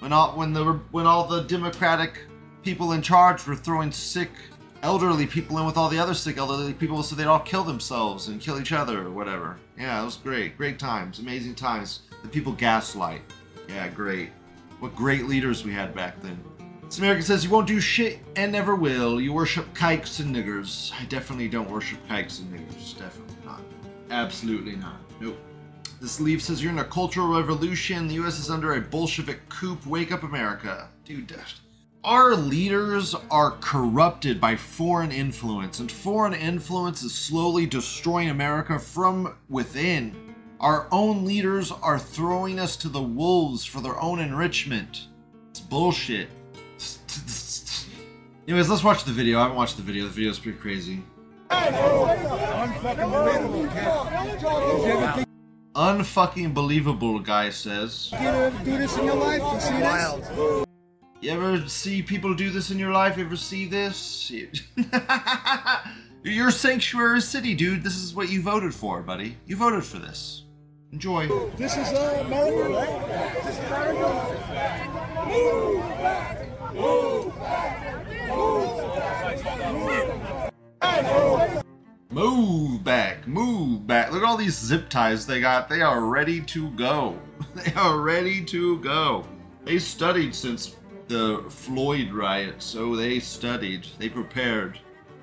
When 0.00 0.12
all 0.12 0.32
when 0.32 0.52
the 0.52 0.74
when 0.90 1.06
all 1.06 1.26
the 1.26 1.40
Democratic 1.40 2.18
people 2.62 2.92
in 2.92 3.00
charge 3.00 3.46
were 3.46 3.56
throwing 3.56 3.92
sick 3.92 4.30
elderly 4.84 5.26
people 5.26 5.58
in 5.58 5.64
with 5.64 5.78
all 5.78 5.88
the 5.88 5.98
other 5.98 6.12
sick 6.12 6.36
elderly 6.36 6.74
people 6.74 7.02
so 7.02 7.16
they'd 7.16 7.24
all 7.24 7.40
kill 7.40 7.64
themselves 7.64 8.28
and 8.28 8.38
kill 8.38 8.60
each 8.60 8.70
other 8.70 9.00
or 9.00 9.10
whatever. 9.10 9.56
Yeah, 9.78 10.00
it 10.00 10.04
was 10.04 10.16
great. 10.16 10.58
Great 10.58 10.78
times. 10.78 11.20
Amazing 11.20 11.54
times. 11.54 12.02
The 12.22 12.28
people 12.28 12.52
gaslight. 12.52 13.22
Yeah, 13.66 13.88
great. 13.88 14.28
What 14.80 14.94
great 14.94 15.24
leaders 15.24 15.64
we 15.64 15.72
had 15.72 15.94
back 15.94 16.20
then. 16.20 16.38
This 16.84 16.98
American 16.98 17.24
says 17.24 17.42
you 17.42 17.48
won't 17.48 17.66
do 17.66 17.80
shit 17.80 18.18
and 18.36 18.52
never 18.52 18.76
will. 18.76 19.22
You 19.22 19.32
worship 19.32 19.74
kikes 19.74 20.18
and 20.20 20.36
niggers. 20.36 20.92
I 21.00 21.06
definitely 21.06 21.48
don't 21.48 21.70
worship 21.70 21.98
kikes 22.06 22.40
and 22.40 22.52
niggers. 22.52 22.98
Definitely 22.98 23.36
not. 23.46 23.62
Absolutely 24.10 24.76
not. 24.76 25.00
Nope. 25.18 25.38
This 25.98 26.20
leaf 26.20 26.42
says 26.42 26.62
you're 26.62 26.72
in 26.72 26.80
a 26.80 26.84
cultural 26.84 27.34
revolution. 27.34 28.06
The 28.06 28.14
U.S. 28.14 28.38
is 28.38 28.50
under 28.50 28.74
a 28.74 28.82
Bolshevik 28.82 29.48
coup. 29.48 29.78
Wake 29.86 30.12
up, 30.12 30.24
America. 30.24 30.90
Dude, 31.06 31.26
our 32.04 32.34
leaders 32.36 33.14
are 33.30 33.52
corrupted 33.52 34.40
by 34.40 34.56
foreign 34.56 35.10
influence, 35.10 35.80
and 35.80 35.90
foreign 35.90 36.34
influence 36.34 37.02
is 37.02 37.14
slowly 37.14 37.64
destroying 37.64 38.28
America 38.28 38.78
from 38.78 39.34
within. 39.48 40.34
Our 40.60 40.86
own 40.92 41.24
leaders 41.24 41.72
are 41.72 41.98
throwing 41.98 42.60
us 42.60 42.76
to 42.76 42.88
the 42.88 43.02
wolves 43.02 43.64
for 43.64 43.80
their 43.80 43.98
own 44.00 44.20
enrichment. 44.20 45.08
It's 45.50 45.60
bullshit. 45.60 46.28
Anyways, 48.46 48.68
let's 48.68 48.84
watch 48.84 49.04
the 49.04 49.12
video. 49.12 49.38
I 49.38 49.42
haven't 49.42 49.56
watched 49.56 49.76
the 49.76 49.82
video. 49.82 50.04
The 50.04 50.10
video 50.10 50.30
is 50.30 50.38
pretty 50.38 50.58
crazy. 50.58 51.02
Unfucking 55.74 56.54
believable, 56.54 57.18
guy 57.18 57.50
says. 57.50 58.12
do 58.64 58.76
this 58.76 58.96
in 58.98 59.06
your 59.06 59.16
life? 59.16 59.42
You 59.42 59.60
see 59.60 59.78
this? 59.78 60.63
You 61.24 61.30
ever 61.30 61.66
see 61.70 62.02
people 62.02 62.34
do 62.34 62.50
this 62.50 62.70
in 62.70 62.78
your 62.78 62.92
life? 62.92 63.16
You 63.16 63.24
ever 63.24 63.34
see 63.34 63.64
this? 63.64 64.30
You're 66.22 66.50
sanctuary 66.50 67.22
city, 67.22 67.54
dude. 67.54 67.82
This 67.82 67.96
is 67.96 68.14
what 68.14 68.28
you 68.28 68.42
voted 68.42 68.74
for, 68.74 69.00
buddy. 69.00 69.38
You 69.46 69.56
voted 69.56 69.84
for 69.84 69.98
this. 69.98 70.42
Enjoy. 70.92 71.26
This 71.56 71.78
is 71.78 71.88
uh, 71.88 72.24
America, 72.26 72.68
right? 72.68 73.32
This 73.42 73.56
is 73.56 73.64
America. 73.64 74.06
Move 75.26 75.80
back. 75.96 76.46
Move 76.74 77.34
back. 77.36 78.06
Move 82.10 82.84
back, 82.84 83.26
move 83.26 83.86
back. 83.86 84.12
Look 84.12 84.22
at 84.22 84.28
all 84.28 84.36
these 84.36 84.58
zip 84.58 84.90
ties 84.90 85.26
they 85.26 85.40
got. 85.40 85.70
They 85.70 85.80
are 85.80 86.02
ready 86.02 86.42
to 86.42 86.68
go. 86.72 87.18
They 87.54 87.72
are 87.72 87.98
ready 87.98 88.44
to 88.44 88.78
go. 88.80 89.26
They 89.64 89.78
studied 89.78 90.34
since 90.34 90.76
the 91.08 91.44
Floyd 91.48 92.12
riot, 92.12 92.62
so 92.62 92.96
they 92.96 93.20
studied. 93.20 93.86
They 93.98 94.08
prepared. 94.08 94.78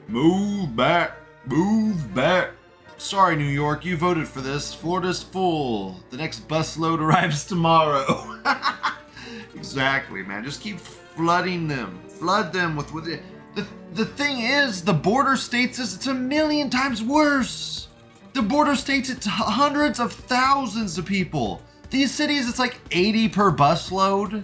Move 0.08 0.76
back, 0.76 1.18
move 1.46 2.14
back. 2.14 2.52
Sorry, 2.98 3.36
New 3.36 3.44
York, 3.44 3.84
you 3.84 3.98
voted 3.98 4.28
for 4.28 4.42
this. 4.42 4.74
Florida's 4.74 5.24
full. 5.24 6.00
The 6.12 6.18
next 6.18 6.48
busload 6.48 7.00
arrives 7.02 7.46
tomorrow. 7.46 8.40
exactly, 9.56 10.22
man. 10.24 10.44
Just 10.44 10.62
keep 10.62 10.80
flooding 10.80 11.68
them. 11.68 12.00
Flood 12.08 12.54
them 12.54 12.76
with 12.76 12.94
with 12.94 13.08
it. 13.08 13.22
The, 13.56 13.68
the 13.94 14.06
thing 14.06 14.42
is, 14.42 14.84
the 14.84 14.94
border 14.94 15.36
states 15.36 15.80
is 15.80 15.96
it's 15.96 16.08
a 16.08 16.14
million 16.14 16.70
times 16.70 17.04
worse. 17.04 17.88
The 18.34 18.42
border 18.42 18.76
states 18.76 19.10
it's 19.10 19.26
hundreds 19.26 20.00
of 20.00 20.14
thousands 20.14 20.98
of 20.98 21.06
people. 21.06 21.62
These 21.90 22.12
cities 22.12 22.48
it's 22.48 22.60
like 22.60 22.80
80 22.92 23.30
per 23.30 23.52
busload. 23.52 24.44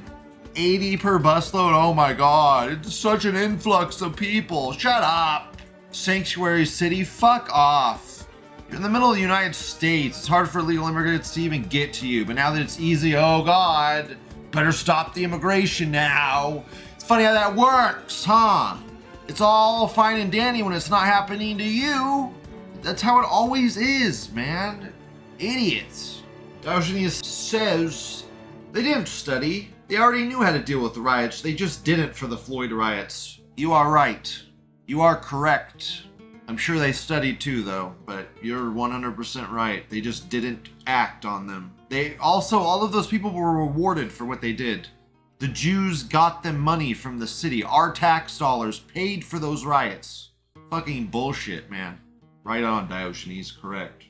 80 0.58 0.98
per 0.98 1.20
busload. 1.20 1.74
Oh 1.74 1.94
my 1.94 2.14
god, 2.14 2.72
it's 2.72 2.96
such 2.96 3.26
an 3.26 3.36
influx 3.36 4.02
of 4.02 4.16
people. 4.16 4.74
Shut 4.74 5.04
up. 5.04 5.56
Sanctuary 5.92 6.66
city, 6.66 7.04
fuck 7.04 7.48
off. 7.54 8.28
You're 8.68 8.78
in 8.78 8.82
the 8.82 8.90
middle 8.90 9.10
of 9.10 9.16
the 9.16 9.22
United 9.22 9.56
States. 9.56 10.18
It's 10.18 10.28
hard 10.28 10.50
for 10.50 10.60
illegal 10.60 10.88
immigrants 10.88 11.34
to 11.36 11.42
even 11.42 11.64
get 11.64 11.94
to 11.94 12.08
you. 12.08 12.26
But 12.26 12.36
now 12.36 12.52
that 12.52 12.62
it's 12.62 12.80
easy, 12.80 13.16
oh 13.16 13.44
god, 13.44 14.18
better 14.52 14.72
stop 14.72 15.14
the 15.14 15.24
immigration 15.24 15.92
now. 15.92 16.66
It's 16.96 17.06
funny 17.06 17.24
how 17.24 17.34
that 17.34 17.56
works, 17.56 18.26
huh? 18.26 18.78
It's 19.28 19.42
all 19.42 19.88
fine 19.88 20.20
and 20.20 20.32
dandy 20.32 20.64
when 20.64 20.74
it's 20.74 20.90
not 20.90 21.06
happening 21.06 21.58
to 21.60 21.64
you. 21.64 22.34
That's 22.82 23.02
how 23.02 23.20
it 23.20 23.28
always 23.30 23.78
is, 23.78 24.32
man. 24.32 24.92
Idiots. 25.38 26.24
Diogenes 26.62 27.26
says 27.26 28.24
they 28.72 28.82
didn't 28.82 29.08
study. 29.08 29.70
They 29.88 29.98
already 29.98 30.25
knew 30.25 30.41
how 30.41 30.51
to 30.51 30.60
deal 30.60 30.82
with 30.84 30.94
the 30.94 31.01
riots. 31.01 31.41
They 31.41 31.53
just 31.53 31.86
didn't 31.86 32.13
for 32.13 32.27
the 32.27 32.38
Floyd 32.38 32.72
riots. 32.72 33.39
You 33.56 33.72
are 33.72 33.89
right. 33.89 34.38
You 34.86 35.01
are 35.01 35.15
correct. 35.15 36.03
I'm 36.50 36.58
sure 36.58 36.77
they 36.77 36.91
studied 36.91 37.39
too, 37.39 37.63
though, 37.63 37.96
but 38.06 38.27
you're 38.41 38.70
100% 38.70 39.50
right. 39.50 39.89
They 39.89 40.01
just 40.01 40.29
didn't 40.29 40.70
act 40.88 41.25
on 41.25 41.48
them. 41.48 41.74
They 41.89 42.17
also, 42.17 42.58
all 42.60 42.84
of 42.84 42.91
those 42.91 43.08
people 43.08 43.32
were 43.32 43.65
rewarded 43.65 44.12
for 44.12 44.25
what 44.25 44.41
they 44.41 44.53
did. 44.53 44.88
The 45.39 45.48
Jews 45.48 46.03
got 46.03 46.44
them 46.44 46.60
money 46.60 46.94
from 46.94 47.20
the 47.20 47.27
city. 47.27 47.63
Our 47.63 47.91
tax 47.94 48.38
dollars 48.38 48.79
paid 48.79 49.24
for 49.24 49.39
those 49.39 49.65
riots. 49.65 50.32
Fucking 50.70 51.08
bullshit, 51.08 51.70
man. 51.70 52.00
Right 52.44 52.63
on, 52.63 52.89
Diogenes, 52.89 53.51
correct. 53.51 54.03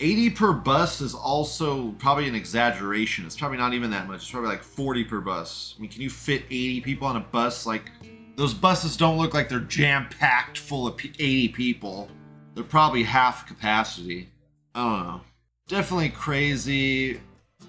80 0.00 0.30
per 0.30 0.52
bus 0.52 1.00
is 1.00 1.14
also 1.14 1.90
probably 1.98 2.28
an 2.28 2.34
exaggeration. 2.34 3.26
It's 3.26 3.36
probably 3.36 3.58
not 3.58 3.74
even 3.74 3.90
that 3.90 4.06
much. 4.06 4.22
It's 4.22 4.30
probably 4.30 4.50
like 4.50 4.62
40 4.62 5.04
per 5.04 5.20
bus. 5.20 5.74
I 5.76 5.82
mean, 5.82 5.90
can 5.90 6.02
you 6.02 6.10
fit 6.10 6.44
80 6.50 6.80
people 6.82 7.08
on 7.08 7.16
a 7.16 7.20
bus? 7.20 7.66
Like, 7.66 7.90
those 8.36 8.54
buses 8.54 8.96
don't 8.96 9.18
look 9.18 9.34
like 9.34 9.48
they're 9.48 9.58
jam 9.58 10.08
packed 10.18 10.58
full 10.58 10.86
of 10.86 10.94
80 11.00 11.48
people. 11.48 12.08
They're 12.54 12.62
probably 12.62 13.02
half 13.02 13.46
capacity. 13.48 14.28
I 14.74 14.84
don't 14.84 15.06
know. 15.06 15.20
Definitely 15.66 16.10
crazy. 16.10 17.20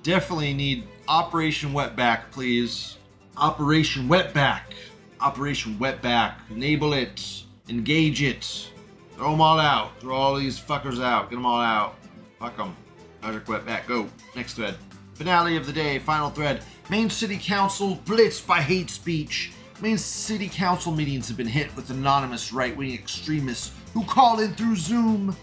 Definitely 0.04 0.54
need 0.54 0.88
Operation 1.08 1.72
Wetback, 1.74 2.30
please. 2.32 2.98
Operation 3.38 4.08
Wetback. 4.08 4.62
Operation 5.20 5.76
Wetback. 5.80 6.36
Enable 6.52 6.94
it. 6.94 7.44
Engage 7.68 8.22
it. 8.22 8.70
Throw 9.16 9.32
them 9.32 9.42
all 9.42 9.60
out. 9.60 10.00
Throw 10.00 10.16
all 10.16 10.36
these 10.36 10.60
fuckers 10.60 11.04
out. 11.04 11.30
Get 11.30 11.36
them 11.36 11.46
all 11.46 11.60
out. 11.60 11.99
Fuck 12.40 12.56
them. 12.56 12.76
Project 13.22 13.48
Wetback. 13.48 13.86
Go. 13.88 14.08
Next 14.36 14.54
thread. 14.54 14.76
Finale 15.14 15.58
of 15.58 15.66
the 15.66 15.74
day. 15.74 16.00
Final 16.00 16.30
thread. 16.30 16.64
Maine 16.90 17.10
City 17.10 17.38
Council 17.38 18.00
blitzed 18.06 18.48
by 18.48 18.62
hate 18.62 18.90
speech. 18.90 19.52
Maine 19.82 19.98
City 19.98 20.48
Council 20.48 20.94
meetings 20.94 21.28
have 21.28 21.38
been 21.38 21.48
hit 21.48 21.76
with 21.76 21.90
anonymous 21.90 22.54
right 22.54 22.76
wing 22.76 22.94
extremists 22.94 23.74
who 23.94 24.04
call 24.06 24.40
in 24.40 24.54
through 24.54 24.78
Zoom. 24.78 25.36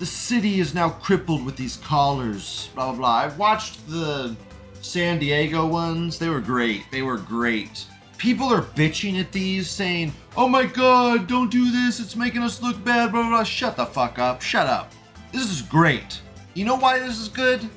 The 0.00 0.06
city 0.06 0.60
is 0.60 0.74
now 0.74 0.90
crippled 0.90 1.44
with 1.44 1.56
these 1.56 1.76
callers. 1.76 2.70
Blah, 2.74 2.92
blah, 2.92 2.98
blah. 2.98 3.14
I 3.32 3.36
watched 3.36 3.88
the 3.88 4.34
San 4.80 5.18
Diego 5.18 5.66
ones. 5.66 6.18
They 6.18 6.28
were 6.28 6.40
great. 6.40 6.82
They 6.90 7.02
were 7.02 7.18
great. 7.18 7.86
People 8.18 8.52
are 8.52 8.62
bitching 8.62 9.20
at 9.20 9.30
these, 9.30 9.70
saying, 9.70 10.12
Oh 10.36 10.48
my 10.48 10.66
god, 10.66 11.26
don't 11.26 11.50
do 11.50 11.70
this. 11.70 12.00
It's 12.00 12.16
making 12.16 12.42
us 12.42 12.60
look 12.60 12.82
bad. 12.84 13.12
Blah, 13.12 13.22
blah, 13.22 13.30
blah. 13.30 13.44
Shut 13.44 13.76
the 13.76 13.86
fuck 13.86 14.18
up. 14.18 14.42
Shut 14.42 14.66
up. 14.66 14.92
This 15.32 15.50
is 15.50 15.62
great. 15.62 16.20
You 16.54 16.64
know 16.64 16.76
why 16.76 16.98
this 16.98 17.18
is 17.18 17.28
good? 17.28 17.68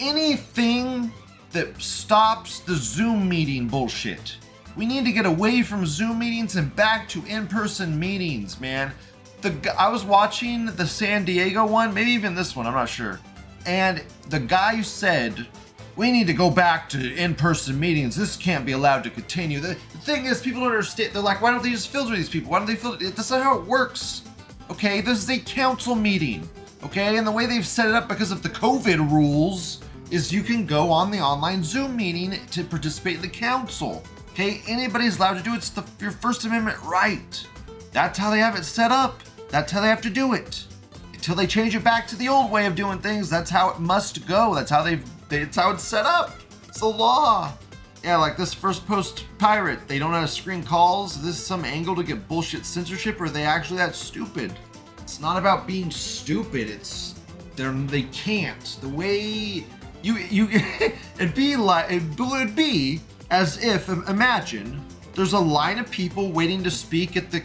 Anything 0.00 1.12
that 1.52 1.80
stops 1.80 2.60
the 2.60 2.74
Zoom 2.74 3.28
meeting 3.28 3.68
bullshit. 3.68 4.36
We 4.76 4.84
need 4.84 5.04
to 5.04 5.12
get 5.12 5.26
away 5.26 5.62
from 5.62 5.86
Zoom 5.86 6.18
meetings 6.18 6.56
and 6.56 6.74
back 6.74 7.08
to 7.10 7.24
in-person 7.24 7.98
meetings, 7.98 8.60
man. 8.60 8.92
The 9.40 9.74
I 9.78 9.88
was 9.88 10.04
watching 10.04 10.66
the 10.66 10.86
San 10.86 11.24
Diego 11.24 11.64
one, 11.64 11.94
maybe 11.94 12.10
even 12.10 12.34
this 12.34 12.56
one, 12.56 12.66
I'm 12.66 12.74
not 12.74 12.88
sure. 12.88 13.20
And 13.64 14.02
the 14.28 14.40
guy 14.40 14.82
said, 14.82 15.46
"We 15.94 16.10
need 16.10 16.26
to 16.26 16.34
go 16.34 16.50
back 16.50 16.88
to 16.90 17.14
in-person 17.14 17.78
meetings. 17.78 18.16
This 18.16 18.36
can't 18.36 18.66
be 18.66 18.72
allowed 18.72 19.04
to 19.04 19.10
continue." 19.10 19.60
The, 19.60 19.76
the 19.92 19.98
thing 19.98 20.26
is, 20.26 20.42
people 20.42 20.62
don't 20.62 20.70
understand. 20.70 21.12
They're 21.12 21.22
like, 21.22 21.40
"Why 21.40 21.52
don't 21.52 21.62
they 21.62 21.70
just 21.70 21.88
filter 21.88 22.14
these 22.14 22.28
people? 22.28 22.50
Why 22.50 22.58
don't 22.58 22.66
they 22.66 22.76
filter?" 22.76 23.08
That's 23.08 23.30
not 23.30 23.42
how 23.42 23.58
it 23.58 23.64
works. 23.64 24.22
Okay, 24.70 25.00
this 25.00 25.22
is 25.22 25.30
a 25.30 25.38
council 25.38 25.94
meeting. 25.94 26.48
Okay, 26.84 27.16
and 27.16 27.26
the 27.26 27.32
way 27.32 27.46
they've 27.46 27.66
set 27.66 27.88
it 27.88 27.94
up 27.94 28.08
because 28.08 28.30
of 28.30 28.42
the 28.42 28.48
COVID 28.48 29.10
rules 29.10 29.80
is 30.10 30.32
you 30.32 30.42
can 30.42 30.66
go 30.66 30.90
on 30.90 31.10
the 31.10 31.18
online 31.18 31.64
Zoom 31.64 31.96
meeting 31.96 32.38
to 32.50 32.64
participate 32.64 33.16
in 33.16 33.22
the 33.22 33.28
council. 33.28 34.02
Okay, 34.30 34.62
anybody's 34.68 35.16
allowed 35.16 35.38
to 35.38 35.42
do 35.42 35.54
it. 35.54 35.58
It's 35.58 35.70
the, 35.70 35.84
your 36.00 36.10
First 36.10 36.44
Amendment 36.44 36.78
right. 36.82 37.46
That's 37.92 38.18
how 38.18 38.30
they 38.30 38.38
have 38.38 38.56
it 38.56 38.64
set 38.64 38.92
up. 38.92 39.20
That's 39.48 39.72
how 39.72 39.80
they 39.80 39.88
have 39.88 40.02
to 40.02 40.10
do 40.10 40.34
it. 40.34 40.64
Until 41.14 41.34
they 41.34 41.46
change 41.46 41.74
it 41.74 41.82
back 41.82 42.06
to 42.08 42.16
the 42.16 42.28
old 42.28 42.50
way 42.50 42.66
of 42.66 42.74
doing 42.74 42.98
things, 42.98 43.30
that's 43.30 43.50
how 43.50 43.70
it 43.70 43.80
must 43.80 44.26
go. 44.26 44.54
That's 44.54 44.70
how 44.70 44.82
they've. 44.82 45.02
That's 45.28 45.56
how 45.56 45.70
it's 45.70 45.82
set 45.82 46.06
up. 46.06 46.38
It's 46.68 46.80
the 46.80 46.86
law. 46.86 47.52
Yeah, 48.04 48.18
like 48.18 48.36
this 48.36 48.54
first 48.54 48.86
post 48.86 49.24
pirate, 49.38 49.88
they 49.88 49.98
don't 49.98 50.12
to 50.12 50.28
screen 50.28 50.62
calls. 50.62 51.16
Is 51.16 51.24
this 51.24 51.44
some 51.44 51.64
angle 51.64 51.96
to 51.96 52.04
get 52.04 52.28
bullshit 52.28 52.64
censorship, 52.64 53.20
or 53.20 53.24
are 53.24 53.28
they 53.28 53.42
actually 53.42 53.78
that 53.78 53.96
stupid? 53.96 54.52
It's 55.06 55.20
not 55.20 55.38
about 55.38 55.68
being 55.68 55.88
stupid. 55.88 56.68
It's 56.68 57.14
they're 57.54 57.70
they 57.70 58.02
can't. 58.02 58.76
The 58.80 58.88
way 58.88 59.64
you 60.02 60.16
you 60.16 60.48
it'd 61.20 61.32
be 61.32 61.54
like 61.54 61.92
it 61.92 62.02
would 62.18 62.56
be 62.56 63.00
as 63.30 63.62
if 63.62 63.88
imagine 63.88 64.84
there's 65.14 65.32
a 65.32 65.38
line 65.38 65.78
of 65.78 65.88
people 65.92 66.32
waiting 66.32 66.64
to 66.64 66.72
speak 66.72 67.16
at 67.16 67.30
the 67.30 67.40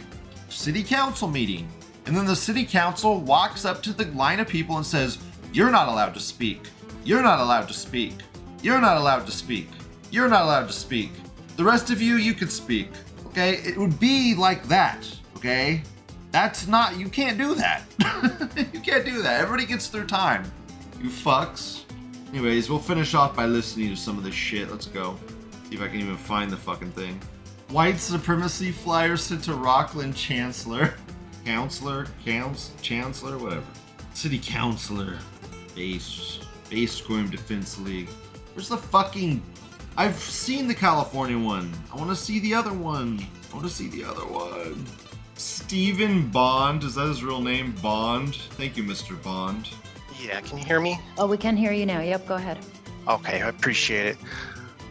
city 0.48 0.82
council 0.82 1.28
meeting, 1.28 1.68
and 2.06 2.16
then 2.16 2.26
the 2.26 2.34
city 2.34 2.64
council 2.64 3.20
walks 3.20 3.64
up 3.64 3.80
to 3.84 3.92
the 3.92 4.06
line 4.06 4.40
of 4.40 4.48
people 4.48 4.76
and 4.76 4.84
says, 4.84 5.18
"You're 5.52 5.70
not 5.70 5.86
allowed 5.86 6.14
to 6.14 6.20
speak. 6.20 6.62
You're 7.04 7.22
not 7.22 7.38
allowed 7.38 7.68
to 7.68 7.74
speak. 7.74 8.14
You're 8.60 8.80
not 8.80 8.96
allowed 8.96 9.24
to 9.26 9.32
speak. 9.32 9.68
You're 10.10 10.28
not 10.28 10.42
allowed 10.42 10.66
to 10.66 10.72
speak. 10.72 11.12
The 11.56 11.62
rest 11.62 11.90
of 11.90 12.02
you, 12.02 12.16
you 12.16 12.34
could 12.34 12.50
speak." 12.50 12.88
Okay, 13.28 13.58
it 13.64 13.78
would 13.78 14.00
be 14.00 14.34
like 14.34 14.66
that. 14.66 15.06
Okay, 15.36 15.84
that's 16.32 16.66
not. 16.66 16.98
You 16.98 17.08
can't 17.08 17.38
do 17.38 17.54
that. 17.54 17.82
you 18.72 18.80
can't 18.80 19.04
do 19.04 19.22
that. 19.22 19.40
Everybody 19.42 19.66
gets 19.66 19.88
their 19.88 20.04
time. 20.04 20.50
You 21.00 21.10
fucks. 21.10 21.84
Anyways, 22.32 22.70
we'll 22.70 22.78
finish 22.78 23.14
off 23.14 23.36
by 23.36 23.44
listening 23.44 23.90
to 23.90 23.96
some 23.96 24.16
of 24.16 24.24
this 24.24 24.34
shit. 24.34 24.70
Let's 24.70 24.86
go. 24.86 25.18
See 25.68 25.74
if 25.74 25.82
I 25.82 25.88
can 25.88 26.00
even 26.00 26.16
find 26.16 26.50
the 26.50 26.56
fucking 26.56 26.92
thing. 26.92 27.20
White 27.68 27.98
supremacy 27.98 28.70
flyer 28.72 29.18
sent 29.18 29.44
to 29.44 29.54
Rockland 29.54 30.16
Chancellor. 30.16 30.94
Counselor? 31.44 32.06
Couns? 32.24 32.70
Chancellor? 32.80 33.36
Whatever. 33.36 33.64
City 34.14 34.38
Councilor. 34.38 35.18
Base. 35.74 36.40
Base 36.70 36.92
Squirm 36.92 37.30
Defense 37.30 37.78
League. 37.78 38.08
Where's 38.54 38.68
the 38.68 38.78
fucking. 38.78 39.42
I've 39.98 40.16
seen 40.16 40.66
the 40.66 40.74
California 40.74 41.38
one. 41.38 41.70
I 41.92 41.96
want 41.96 42.08
to 42.08 42.16
see 42.16 42.38
the 42.38 42.54
other 42.54 42.72
one. 42.72 43.20
I 43.50 43.54
want 43.54 43.66
to 43.66 43.72
see 43.72 43.88
the 43.88 44.04
other 44.04 44.24
one. 44.26 44.86
Stephen 45.72 46.28
Bond. 46.28 46.84
Is 46.84 46.96
that 46.96 47.08
his 47.08 47.24
real 47.24 47.40
name? 47.40 47.72
Bond? 47.80 48.36
Thank 48.36 48.76
you, 48.76 48.82
Mr. 48.84 49.20
Bond. 49.22 49.70
Yeah, 50.22 50.38
can 50.42 50.58
you 50.58 50.64
hear 50.66 50.80
me? 50.80 51.00
Oh, 51.16 51.26
we 51.26 51.38
can 51.38 51.56
hear 51.56 51.72
you 51.72 51.86
now. 51.86 52.02
Yep, 52.02 52.26
go 52.26 52.34
ahead. 52.34 52.58
Okay, 53.08 53.40
I 53.40 53.48
appreciate 53.48 54.04
it. 54.04 54.18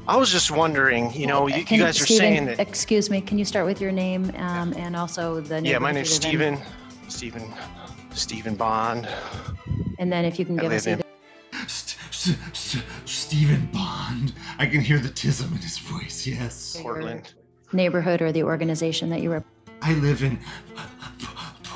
I 0.07 0.17
was 0.17 0.31
just 0.31 0.49
wondering, 0.49 1.13
you 1.13 1.27
know, 1.27 1.45
you, 1.45 1.57
you 1.57 1.65
Can 1.65 1.77
guys 1.77 2.01
are 2.01 2.05
Stephen, 2.05 2.17
saying 2.17 2.45
that. 2.45 2.59
Excuse 2.59 3.11
me, 3.11 3.21
can 3.21 3.37
you 3.37 3.45
start 3.45 3.67
with 3.67 3.79
your 3.79 3.91
name 3.91 4.31
um, 4.37 4.73
and 4.75 4.95
also 4.95 5.39
the 5.39 5.61
Yeah, 5.61 5.77
my 5.77 5.91
neighborhood 5.91 6.23
name's 6.23 6.25
you 6.25 6.39
live 6.39 6.41
in? 6.41 6.57
Steven. 7.09 7.43
Steven. 7.45 7.53
Steven 8.15 8.55
Bond. 8.55 9.07
And 9.99 10.11
then 10.11 10.25
if 10.25 10.39
you 10.39 10.45
can 10.45 10.57
I 10.59 10.63
give 10.63 10.71
us 10.71 10.87
live 10.87 10.99
in- 11.01 11.05
either. 11.53 11.67
St- 11.67 11.99
St- 12.11 12.55
St- 12.57 12.83
Stephen 13.05 13.69
Bond. 13.71 14.33
I 14.57 14.65
can 14.65 14.81
hear 14.81 14.97
the 14.97 15.09
tism 15.09 15.51
in 15.51 15.57
his 15.61 15.77
voice, 15.77 16.25
yes. 16.25 16.75
Portland. 16.81 17.35
neighborhood 17.71 18.19
or 18.23 18.31
the 18.31 18.41
organization 18.41 19.11
that 19.11 19.21
you 19.21 19.29
were. 19.29 19.43
I 19.83 19.93
live 19.95 20.21
in 20.21 20.37
P- 20.37 20.43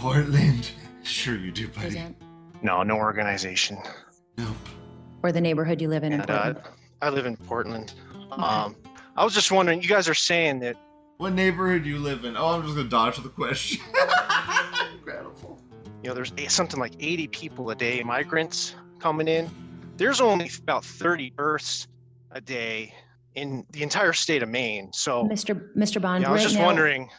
Portland. 0.05 0.69
Sure 1.01 1.35
you 1.35 1.51
do, 1.51 1.67
buddy. 1.67 1.79
represent 1.79 2.15
No, 2.61 2.83
no 2.83 2.95
organization. 2.95 3.79
Nope. 4.37 4.55
or 5.23 5.31
the 5.31 5.41
neighborhood 5.41 5.81
you 5.81 5.87
live 5.87 6.03
in 6.03 6.13
in 6.13 6.21
And 6.21 6.29
uh, 6.29 6.53
I 7.01 7.09
live 7.09 7.25
in 7.25 7.35
Portland. 7.37 7.95
Um, 8.31 8.75
I 9.17 9.23
was 9.23 9.33
just 9.33 9.51
wondering, 9.51 9.81
you 9.81 9.89
guys 9.89 10.07
are 10.07 10.13
saying 10.13 10.59
that 10.59 10.75
What 11.17 11.33
neighborhood 11.33 11.87
you 11.87 11.97
live 11.97 12.23
in? 12.23 12.37
Oh, 12.37 12.49
I'm 12.49 12.61
just 12.61 12.75
gonna 12.75 12.87
dodge 12.87 13.17
the 13.17 13.29
question. 13.29 13.81
Incredible. 14.93 15.59
you 16.03 16.09
know 16.09 16.13
there's 16.13 16.31
something 16.49 16.79
like 16.79 16.93
80 16.99 17.27
people 17.29 17.71
a 17.71 17.75
day 17.75 18.03
migrants 18.03 18.75
coming 18.99 19.27
in 19.27 19.49
there's 19.97 20.21
only 20.21 20.51
about 20.59 20.85
30 20.85 21.31
births 21.31 21.87
a 22.31 22.41
day 22.41 22.93
in 23.33 23.65
the 23.71 23.81
entire 23.81 24.13
state 24.13 24.43
of 24.43 24.49
maine 24.49 24.91
so 24.93 25.23
Mr. 25.23 25.75
Mr. 25.75 26.01
Bond, 26.01 26.23
yeah, 26.23 26.29
i 26.29 26.31
was 26.31 26.41
right 26.41 26.43
just 26.43 26.59
now, 26.59 26.65
wondering 26.65 27.09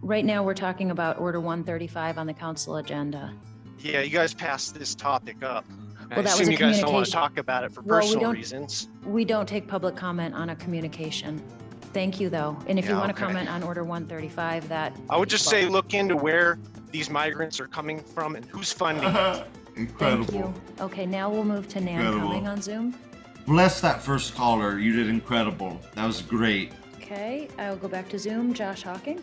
right 0.00 0.24
now 0.24 0.42
we're 0.42 0.54
talking 0.54 0.90
about 0.90 1.18
Order 1.20 1.40
135 1.40 2.18
on 2.18 2.26
the 2.26 2.34
council 2.34 2.76
agenda. 2.76 3.32
yeah 3.78 4.00
you 4.00 4.10
guys 4.10 4.34
passed 4.34 4.74
this 4.74 4.94
topic 4.94 5.42
up 5.42 5.64
Well, 5.68 5.78
i 6.10 6.14
that 6.16 6.24
was 6.24 6.32
assume 6.34 6.48
a 6.48 6.52
you 6.52 6.56
guys 6.58 6.80
don't 6.80 6.92
want 6.92 7.06
to 7.06 7.12
communication- 7.12 7.12
talk 7.12 7.38
about 7.38 7.64
it 7.64 7.72
for 7.72 7.82
Well, 7.82 7.98
we 8.00 8.04
personal 8.06 8.20
don't- 8.26 8.34
reasons 8.34 8.88
We 9.04 9.24
don't 9.24 9.48
take 9.48 9.66
public 9.68 9.96
comment 9.96 10.34
on 10.34 10.50
a 10.50 10.56
communication. 10.56 11.42
Thank 11.92 12.20
you, 12.20 12.28
though. 12.28 12.58
And 12.66 12.78
if 12.78 12.84
you 12.86 12.90
Yeah, 12.92 12.98
want 13.00 13.16
to 13.16 13.22
okay. 13.22 13.32
comment 13.32 13.48
on 13.48 13.62
Order 13.62 13.82
135, 13.84 14.68
that. 14.68 14.94
i 15.08 15.16
would 15.16 15.28
just 15.30 15.46
say 15.48 15.66
look 15.66 15.94
into 15.94 16.16
where 16.16 16.58
these 16.90 17.08
migrants 17.08 17.58
are 17.60 17.66
coming 17.68 18.00
from 18.00 18.36
and 18.36 18.44
who's 18.46 18.72
funding 18.72 19.04
it 19.04 19.16
uh-huh. 19.16 19.44
Thank 19.74 19.90
Incredible. 19.90 20.34
you. 20.34 20.54
Okay, 20.80 21.04
now 21.04 21.28
we'll 21.30 21.44
move 21.44 21.68
to 21.68 21.80
Nan 21.82 21.96
Incredible. 22.00 22.28
coming 22.28 22.48
on 22.48 22.62
Zoom. 22.62 22.94
Bless 23.46 23.80
that 23.82 24.00
first 24.02 24.34
caller. 24.34 24.78
You 24.78 24.96
did 24.96 25.08
incredible. 25.10 25.78
That 25.94 26.06
was 26.06 26.22
great. 26.22 26.72
Okay, 26.96 27.48
I'll 27.58 27.76
go 27.76 27.86
back 27.86 28.08
to 28.08 28.18
Zoom. 28.18 28.54
Josh 28.54 28.82
Hawking. 28.84 29.22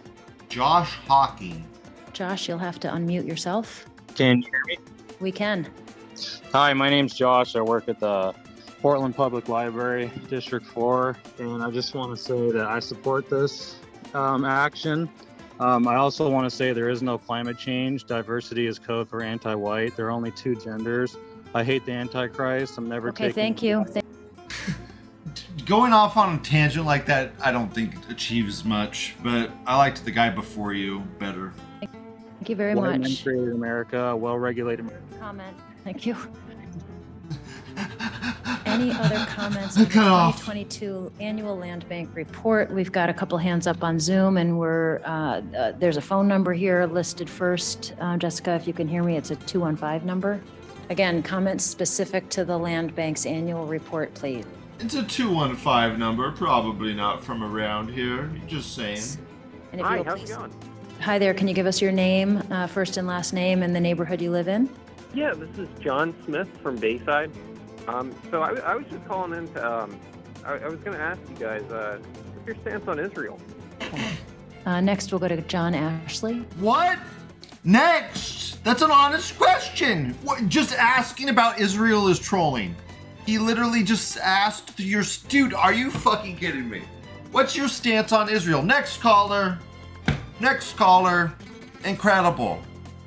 Josh 0.53 0.99
Hawking. 1.07 1.65
Josh, 2.13 2.47
you'll 2.47 2.59
have 2.59 2.79
to 2.81 2.87
unmute 2.87 3.25
yourself. 3.25 3.87
Can 4.13 4.43
you 4.43 4.49
hear 4.51 4.61
me? 4.67 4.77
We 5.19 5.31
can. 5.31 5.67
Hi, 6.51 6.73
my 6.73 6.91
name's 6.91 7.15
Josh. 7.15 7.55
I 7.55 7.61
work 7.61 7.89
at 7.89 7.99
the 7.99 8.35
Portland 8.79 9.15
Public 9.15 9.49
Library, 9.49 10.11
District 10.29 10.63
4, 10.63 11.17
and 11.39 11.63
I 11.63 11.71
just 11.71 11.95
want 11.95 12.15
to 12.15 12.23
say 12.23 12.51
that 12.51 12.67
I 12.67 12.77
support 12.81 13.31
this 13.31 13.77
um, 14.13 14.45
action. 14.45 15.09
Um, 15.59 15.87
I 15.87 15.95
also 15.95 16.29
want 16.29 16.47
to 16.47 16.55
say 16.55 16.71
there 16.71 16.89
is 16.89 17.01
no 17.01 17.17
climate 17.17 17.57
change. 17.57 18.05
Diversity 18.05 18.67
is 18.67 18.77
code 18.77 19.09
for 19.09 19.23
anti 19.23 19.55
white. 19.55 19.95
There 19.95 20.05
are 20.05 20.11
only 20.11 20.29
two 20.29 20.55
genders. 20.55 21.17
I 21.55 21.63
hate 21.63 21.83
the 21.87 21.93
Antichrist. 21.93 22.77
I'm 22.77 22.87
never 22.87 23.09
Okay, 23.09 23.29
taking 23.29 23.33
thank 23.33 23.63
you. 23.63 23.85
Thank- 25.63 25.69
Going 25.69 25.93
off 25.93 26.17
on 26.17 26.35
a 26.35 26.37
tangent 26.39 26.85
like 26.85 27.05
that, 27.05 27.31
I 27.41 27.51
don't 27.53 27.73
think 27.73 27.95
achieves 28.09 28.65
much, 28.65 29.15
but 29.23 29.49
I 29.65 29.77
liked 29.77 30.03
the 30.03 30.11
guy 30.11 30.29
before 30.29 30.73
you 30.73 30.99
better. 31.19 31.53
Thank 31.79 32.49
you 32.49 32.55
very 32.57 32.75
White 32.75 32.99
much. 32.99 33.23
created 33.23 33.53
America, 33.53 34.13
well-regulated. 34.15 34.89
Comment. 35.19 35.55
Thank 35.85 36.05
you. 36.05 36.17
Any 38.65 38.91
other 38.91 39.25
comments 39.29 39.77
on 39.77 39.85
the 39.85 39.89
Cut 39.89 40.07
off. 40.07 40.35
2022 40.41 41.11
Annual 41.21 41.57
Land 41.57 41.87
Bank 41.87 42.09
Report? 42.13 42.69
We've 42.71 42.91
got 42.91 43.09
a 43.09 43.13
couple 43.13 43.37
hands 43.37 43.65
up 43.65 43.83
on 43.83 43.99
Zoom, 43.99 44.35
and 44.37 44.59
we're, 44.59 44.99
uh, 45.05 45.41
uh, 45.57 45.71
there's 45.79 45.95
a 45.97 46.01
phone 46.01 46.27
number 46.27 46.51
here 46.53 46.85
listed 46.85 47.29
first. 47.29 47.93
Uh, 48.01 48.17
Jessica, 48.17 48.51
if 48.55 48.67
you 48.67 48.73
can 48.73 48.87
hear 48.89 49.03
me, 49.03 49.15
it's 49.15 49.31
a 49.31 49.35
215 49.37 50.05
number. 50.05 50.41
Again, 50.89 51.23
comments 51.23 51.63
specific 51.63 52.27
to 52.31 52.43
the 52.43 52.57
Land 52.57 52.93
Bank's 52.95 53.25
annual 53.25 53.65
report, 53.65 54.13
please. 54.13 54.45
It's 54.79 54.95
a 54.95 55.03
215 55.03 55.97
number, 55.99 56.31
probably 56.31 56.93
not 56.93 57.23
from 57.23 57.43
around 57.43 57.89
here. 57.89 58.29
Just 58.47 58.75
saying. 58.75 59.01
And 59.71 59.81
if 59.81 59.87
you'll 59.89 60.03
please- 60.03 60.37
Hi 61.01 61.19
there, 61.19 61.33
can 61.33 61.47
you 61.47 61.53
give 61.53 61.65
us 61.65 61.81
your 61.81 61.91
name, 61.91 62.41
uh, 62.49 62.67
first 62.67 62.97
and 62.97 63.07
last 63.07 63.33
name, 63.33 63.61
and 63.63 63.75
the 63.75 63.79
neighborhood 63.79 64.21
you 64.21 64.31
live 64.31 64.47
in? 64.47 64.69
Yeah, 65.13 65.33
this 65.33 65.57
is 65.57 65.67
John 65.81 66.13
Smith 66.25 66.47
from 66.61 66.77
Bayside. 66.77 67.29
Um, 67.87 68.13
so 68.31 68.41
I, 68.41 68.51
I 68.59 68.75
was 68.75 68.85
just 68.89 69.05
calling 69.05 69.33
in 69.37 69.47
to, 69.53 69.83
um, 69.83 69.99
I, 70.45 70.53
I 70.53 70.67
was 70.69 70.79
going 70.79 70.95
to 70.97 71.03
ask 71.03 71.19
you 71.29 71.35
guys, 71.35 71.63
uh, 71.71 71.99
what's 72.33 72.47
your 72.47 72.55
stance 72.61 72.87
on 72.87 72.99
Israel? 72.99 73.39
Uh, 74.65 74.79
Next, 74.79 75.11
we'll 75.11 75.19
go 75.19 75.27
to 75.27 75.41
John 75.41 75.75
Ashley. 75.75 76.45
What? 76.57 76.97
Next! 77.65 78.63
That's 78.63 78.81
an 78.81 78.91
honest 78.91 79.37
question. 79.37 80.15
What, 80.23 80.47
just 80.47 80.73
asking 80.73 81.27
about 81.29 81.59
Israel 81.59 82.07
is 82.07 82.17
trolling. 82.17 82.75
He 83.25 83.37
literally 83.37 83.83
just 83.83 84.17
asked 84.17 84.79
your 84.79 85.03
dude. 85.27 85.53
Are 85.53 85.73
you 85.73 85.89
fucking 85.89 86.37
kidding 86.37 86.69
me? 86.69 86.81
What's 87.31 87.55
your 87.55 87.67
stance 87.67 88.11
on 88.11 88.29
Israel? 88.29 88.61
Next 88.61 88.99
caller. 88.99 89.57
Next 90.39 90.75
caller. 90.75 91.33
Incredible. 91.85 92.61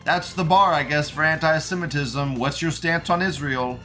That's 0.04 0.32
the 0.32 0.44
bar, 0.44 0.72
I 0.72 0.82
guess, 0.82 1.10
for 1.10 1.22
anti-Semitism. 1.22 2.36
What's 2.36 2.62
your 2.62 2.70
stance 2.70 3.10
on 3.10 3.22
Israel? 3.22 3.78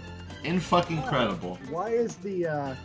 In 0.44 0.60
fucking 0.60 0.98
incredible. 0.98 1.60
Why 1.70 1.89
is 1.89 2.15
the 2.17 2.48
uh, 2.48 2.76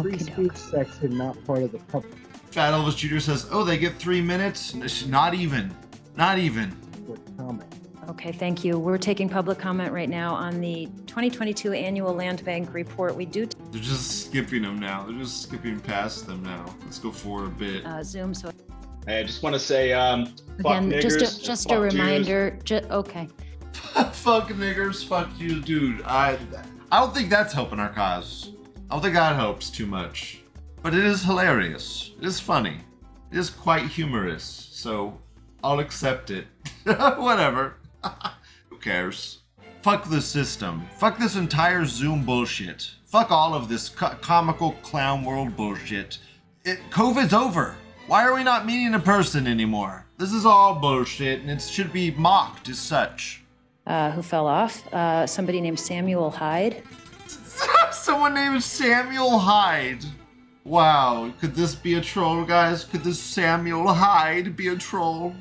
free 0.00 0.18
speech 0.18 0.56
section 0.56 1.16
not 1.16 1.42
part 1.44 1.62
of 1.62 1.72
the 1.72 1.78
public 1.78 2.12
Fat 2.50 2.72
Elvis 2.72 2.96
Jr. 2.96 3.18
says, 3.18 3.46
"Oh, 3.50 3.62
they 3.62 3.78
get 3.78 3.96
three 3.96 4.20
minutes. 4.20 4.74
Not 5.06 5.34
even. 5.34 5.74
Not 6.16 6.38
even." 6.38 6.74
comment? 7.36 7.77
Okay, 8.08 8.32
thank 8.32 8.64
you. 8.64 8.78
We're 8.78 8.96
taking 8.96 9.28
public 9.28 9.58
comment 9.58 9.92
right 9.92 10.08
now 10.08 10.34
on 10.34 10.60
the 10.62 10.86
2022 11.06 11.72
Annual 11.74 12.14
Land 12.14 12.42
Bank 12.42 12.72
Report. 12.72 13.14
We 13.14 13.26
do 13.26 13.46
They're 13.70 13.82
just 13.82 14.26
skipping 14.26 14.62
them 14.62 14.80
now. 14.80 15.04
They're 15.04 15.18
just 15.18 15.42
skipping 15.42 15.78
past 15.78 16.26
them 16.26 16.42
now. 16.42 16.74
Let's 16.84 16.98
go 16.98 17.12
forward 17.12 17.46
a 17.48 17.50
bit. 17.50 17.84
uh, 17.84 18.02
Zoom, 18.02 18.32
so 18.32 18.50
Hey, 19.06 19.20
I 19.20 19.22
just 19.24 19.42
want 19.42 19.54
to 19.54 19.60
say, 19.60 19.92
um, 19.92 20.26
fuck 20.62 20.78
again, 20.78 20.90
niggers, 20.90 21.02
just 21.02 21.40
a, 21.40 21.44
just 21.44 21.66
a 21.66 21.68
fuck 21.68 21.90
Jews. 21.90 21.94
reminder. 21.94 22.58
Ju- 22.64 22.80
okay. 22.90 23.28
fuck 24.12 24.48
niggers, 24.48 25.06
fuck 25.06 25.28
you, 25.38 25.60
dude. 25.60 26.02
I 26.02 26.38
I 26.90 27.00
don't 27.00 27.14
think 27.14 27.28
that's 27.28 27.52
helping 27.52 27.78
our 27.78 27.90
cause. 27.90 28.52
I 28.90 28.94
don't 28.94 29.02
think 29.02 29.14
that 29.14 29.36
helps 29.36 29.70
too 29.70 29.86
much. 29.86 30.40
But 30.82 30.94
it 30.94 31.04
is 31.04 31.22
hilarious. 31.24 32.12
It 32.20 32.26
is 32.26 32.40
funny. 32.40 32.78
It 33.30 33.38
is 33.38 33.50
quite 33.50 33.86
humorous. 33.86 34.44
So 34.44 35.18
I'll 35.62 35.80
accept 35.80 36.30
it. 36.30 36.46
Whatever. 36.84 37.76
Who 38.70 38.76
cares? 38.78 39.38
Fuck 39.82 40.08
the 40.10 40.20
system. 40.20 40.86
Fuck 40.98 41.18
this 41.18 41.36
entire 41.36 41.84
Zoom 41.84 42.24
bullshit. 42.24 42.90
Fuck 43.06 43.30
all 43.30 43.54
of 43.54 43.68
this 43.68 43.88
co- 43.88 44.16
comical 44.20 44.72
clown 44.82 45.24
world 45.24 45.56
bullshit. 45.56 46.18
It, 46.64 46.78
COVID's 46.90 47.32
over. 47.32 47.76
Why 48.06 48.24
are 48.24 48.34
we 48.34 48.42
not 48.42 48.66
meeting 48.66 48.92
in 48.92 49.00
person 49.02 49.46
anymore? 49.46 50.06
This 50.18 50.32
is 50.32 50.44
all 50.44 50.74
bullshit 50.74 51.40
and 51.40 51.50
it 51.50 51.62
should 51.62 51.92
be 51.92 52.10
mocked 52.10 52.68
as 52.68 52.78
such. 52.78 53.42
Uh, 53.86 54.10
who 54.10 54.22
fell 54.22 54.46
off? 54.46 54.86
Uh, 54.92 55.26
somebody 55.26 55.60
named 55.60 55.80
Samuel 55.80 56.30
Hyde. 56.30 56.82
Someone 57.92 58.34
named 58.34 58.62
Samuel 58.62 59.38
Hyde. 59.38 60.04
Wow, 60.64 61.32
could 61.40 61.54
this 61.54 61.74
be 61.74 61.94
a 61.94 62.00
troll, 62.00 62.44
guys? 62.44 62.84
Could 62.84 63.02
this 63.02 63.18
Samuel 63.18 63.92
Hyde 63.92 64.54
be 64.56 64.68
a 64.68 64.76
troll? 64.76 65.34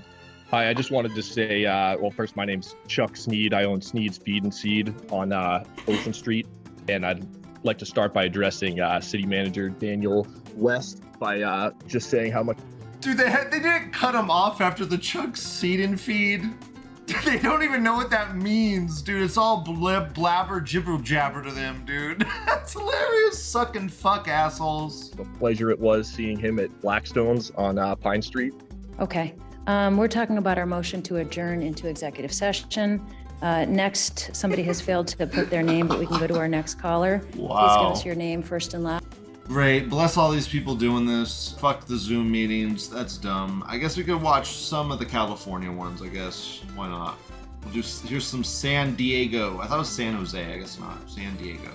Hi, 0.49 0.69
I 0.69 0.73
just 0.73 0.91
wanted 0.91 1.13
to 1.13 1.21
say, 1.21 1.65
uh, 1.65 1.97
well, 1.97 2.10
first, 2.10 2.38
my 2.38 2.45
name's 2.45 2.73
Chuck 2.88 3.17
Sneed. 3.17 3.53
I 3.53 3.65
own 3.65 3.81
Sneed's 3.81 4.17
Feed 4.17 4.43
and 4.43 4.53
Seed 4.53 4.95
on 5.12 5.33
uh, 5.33 5.65
Ocean 5.89 6.13
Street. 6.13 6.47
And 6.88 7.05
I'd 7.05 7.27
like 7.65 7.77
to 7.79 7.86
start 7.86 8.13
by 8.13 8.23
addressing 8.23 8.79
uh, 8.79 9.01
City 9.01 9.25
Manager 9.25 9.67
Daniel 9.67 10.25
West 10.55 11.01
by 11.19 11.41
uh, 11.41 11.71
just 11.86 12.10
saying 12.10 12.31
how 12.31 12.43
much. 12.43 12.57
Dude, 13.01 13.17
they 13.17 13.29
had, 13.29 13.51
they 13.51 13.60
didn't 13.60 13.91
cut 13.91 14.15
him 14.15 14.31
off 14.31 14.62
after 14.62 14.86
the 14.86 14.97
Chuck 14.97 15.36
Seed 15.36 15.81
and 15.81 15.99
feed. 15.99 16.43
They 17.23 17.39
don't 17.39 17.63
even 17.63 17.83
know 17.83 17.95
what 17.95 18.10
that 18.10 18.36
means, 18.36 19.01
dude. 19.01 19.23
It's 19.23 19.38
all 19.38 19.63
blib, 19.63 20.13
blabber, 20.13 20.60
jibber 20.60 20.97
jabber 20.97 21.41
to 21.41 21.51
them, 21.51 21.86
dude. 21.86 22.25
That's 22.45 22.73
hilarious. 22.73 23.41
Sucking 23.41 23.88
fuck 23.88 24.27
assholes. 24.27 25.12
The 25.12 25.23
pleasure 25.23 25.71
it 25.71 25.79
was 25.79 26.10
seeing 26.10 26.38
him 26.38 26.60
at 26.60 26.69
Blackstone's 26.81 27.51
on 27.51 27.79
uh, 27.79 27.95
Pine 27.95 28.21
Street. 28.21 28.53
Okay. 28.99 29.36
Um, 29.67 29.97
we're 29.97 30.08
talking 30.08 30.38
about 30.38 30.58
our 30.58 30.65
motion 30.65 31.01
to 31.03 31.17
adjourn 31.17 31.62
into 31.62 31.88
executive 31.88 32.32
session. 32.34 33.06
Uh, 33.41 33.65
next, 33.65 34.34
somebody 34.36 34.63
has 34.63 34.82
failed 34.82 35.08
to 35.10 35.27
put 35.27 35.49
their 35.49 35.62
name, 35.62 35.88
but 35.88 35.99
we 35.99 36.08
can 36.08 36.17
go 36.19 36.25
to 36.25 36.38
our 36.39 36.47
next 36.47 36.75
caller. 36.75 37.19
Please 37.19 37.32
give 37.34 37.49
Wow. 37.49 37.91
us 37.91 38.06
your 38.06 38.15
name 38.15 38.41
first 38.41 38.73
and 38.73 38.84
last. 38.84 39.06
Great. 39.47 39.89
Bless 39.89 40.17
all 40.17 40.32
these 40.32 40.47
people 40.47 40.73
doing 40.75 41.06
this. 41.06 41.56
Fuck 41.60 41.86
the 41.86 41.97
Zoom 41.97 42.32
meetings. 42.32 42.89
That's 42.89 43.17
dumb. 43.17 43.63
I 43.67 43.77
guess 43.77 43.95
we 43.95 44.03
could 44.03 44.21
watch 44.21 44.56
some 44.56 44.91
of 44.91 44.99
the 44.99 45.06
California 45.06 45.71
ones, 45.71 46.01
I 46.01 46.08
guess. 46.08 46.62
Why 46.75 46.88
not? 46.89 47.17
We'll 47.63 47.73
do, 47.73 47.84
here's 48.08 48.25
some 48.25 48.43
San 48.43 48.95
Diego. 48.95 49.60
I 49.60 49.67
thought 49.67 49.75
it 49.75 49.80
was 49.80 49.89
San 49.89 50.15
Jose. 50.15 50.53
I 50.53 50.58
guess 50.58 50.80
not. 50.80 50.97
San 51.10 51.36
Diego. 51.38 51.69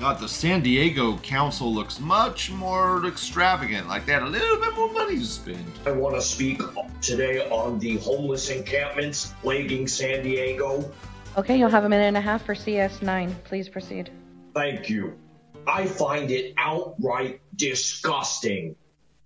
God, 0.00 0.18
the 0.18 0.28
San 0.28 0.62
Diego 0.62 1.18
council 1.18 1.70
looks 1.74 2.00
much 2.00 2.50
more 2.50 3.04
extravagant. 3.04 3.86
Like 3.86 4.06
they 4.06 4.12
had 4.14 4.22
a 4.22 4.26
little 4.26 4.56
bit 4.56 4.74
more 4.74 4.90
money 4.90 5.18
to 5.18 5.24
spend. 5.26 5.62
I 5.84 5.92
want 5.92 6.14
to 6.14 6.22
speak 6.22 6.62
today 7.02 7.46
on 7.50 7.78
the 7.78 7.98
homeless 7.98 8.48
encampments 8.48 9.34
plaguing 9.42 9.86
San 9.86 10.22
Diego. 10.22 10.90
Okay, 11.36 11.58
you'll 11.58 11.68
have 11.68 11.84
a 11.84 11.88
minute 11.90 12.06
and 12.06 12.16
a 12.16 12.20
half 12.20 12.46
for 12.46 12.54
CS9. 12.54 13.44
Please 13.44 13.68
proceed. 13.68 14.10
Thank 14.54 14.88
you. 14.88 15.18
I 15.66 15.84
find 15.84 16.30
it 16.30 16.54
outright 16.56 17.42
disgusting 17.56 18.76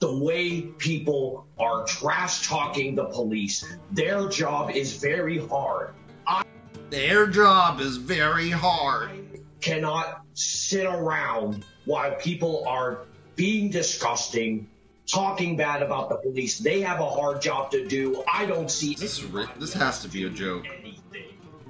the 0.00 0.18
way 0.24 0.62
people 0.78 1.46
are 1.56 1.84
trash 1.84 2.48
talking 2.48 2.96
the 2.96 3.04
police. 3.04 3.64
Their 3.92 4.28
job 4.28 4.72
is 4.72 4.96
very 4.96 5.38
hard. 5.38 5.94
I 6.26 6.42
Their 6.90 7.28
job 7.28 7.80
is 7.80 7.96
very 7.96 8.50
hard. 8.50 9.24
Cannot 9.64 10.20
sit 10.34 10.84
around 10.84 11.64
while 11.86 12.14
people 12.16 12.64
are 12.68 13.06
being 13.34 13.70
disgusting, 13.70 14.68
talking 15.06 15.56
bad 15.56 15.82
about 15.82 16.10
the 16.10 16.16
police. 16.16 16.58
They 16.58 16.82
have 16.82 17.00
a 17.00 17.08
hard 17.08 17.40
job 17.40 17.70
to 17.70 17.88
do. 17.88 18.22
I 18.30 18.44
don't 18.44 18.70
see 18.70 18.94
this. 18.94 19.24
This 19.58 19.72
has 19.72 20.02
to 20.02 20.08
be 20.08 20.24
a 20.24 20.30
joke. 20.30 20.66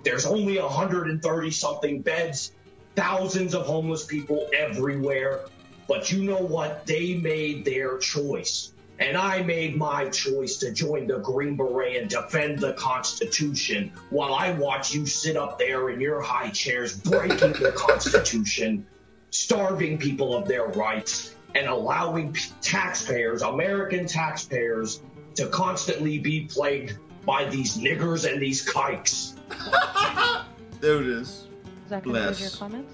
There's 0.03 0.27
only 0.27 0.59
130 0.59 1.51
something 1.53 2.03
beds, 2.03 2.53
thousands 2.97 3.55
of 3.55 3.65
homeless 3.65 4.05
people 4.05 4.49
everywhere. 4.53 5.45
But 5.87 6.11
you 6.11 6.25
know 6.25 6.43
what? 6.43 6.87
They 6.87 7.15
made 7.15 7.65
their 7.65 7.99
choice. 7.99 8.74
And 8.99 9.17
I 9.17 9.43
made 9.43 9.77
my 9.77 10.09
choice 10.09 10.57
to 10.59 10.73
join 10.73 11.07
the 11.07 11.19
Green 11.19 11.57
Beret 11.57 11.97
and 11.97 12.09
defend 12.09 12.61
the 12.61 12.75
Constitution 12.75 13.93
while 14.11 14.35
I 14.35 14.53
watch 14.53 14.95
you 14.95 15.05
sit 15.05 15.37
up 15.37 15.59
there 15.59 15.91
in 15.91 16.01
your 16.01 16.21
high 16.21 16.51
chairs 16.51 16.97
breaking 16.97 17.55
the 17.55 17.73
Constitution, 17.77 18.87
starving 19.31 19.99
people 19.99 20.37
of 20.37 20.47
their 20.47 20.67
rights, 20.69 21.35
and 21.57 21.67
allowing 21.67 22.37
taxpayers, 22.61 23.43
American 23.43 24.07
taxpayers, 24.07 25.03
to 25.35 25.49
constantly 25.49 26.19
be 26.19 26.47
plagued 26.47 26.97
by 27.27 27.45
these 27.47 27.77
niggers 27.77 28.31
and 28.31 28.41
these 28.41 28.63
kikes. 28.69 29.35
There 30.85 31.01
it 31.01 31.07
is. 31.07 31.29
Is 31.29 31.49
that 31.89 32.03
conclude 32.03 32.39
your 32.39 32.51
comments? 32.51 32.93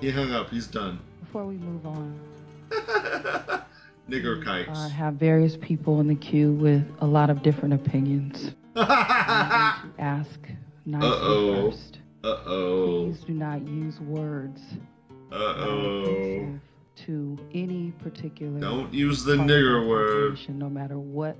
He 0.00 0.10
hung 0.10 0.30
up. 0.30 0.48
He's 0.48 0.68
done. 0.68 1.00
Before 1.18 1.44
we 1.44 1.56
move 1.56 1.84
on, 1.86 2.20
Nigger 4.08 4.68
uh, 4.68 4.88
have 4.90 5.14
various 5.14 5.56
people 5.56 6.00
in 6.00 6.08
the 6.08 6.14
queue 6.14 6.52
with 6.52 6.84
a 7.00 7.06
lot 7.06 7.30
of 7.30 7.42
different 7.42 7.72
opinions. 7.74 8.54
I 8.76 9.82
ask 9.98 10.38
nicely 10.84 11.08
Uh-oh. 11.08 11.70
first. 11.70 11.98
Uh-oh. 12.22 13.06
Please 13.06 13.24
do 13.24 13.32
not 13.32 13.66
use 13.66 14.00
words 14.00 14.60
Uh-oh. 15.32 16.58
to 16.96 17.38
any 17.54 17.92
particular. 18.02 18.60
Don't 18.60 18.92
use 18.92 19.24
the 19.24 19.36
nigger 19.36 19.88
word. 19.88 20.38
No 20.48 20.68
matter 20.68 20.98
what 20.98 21.36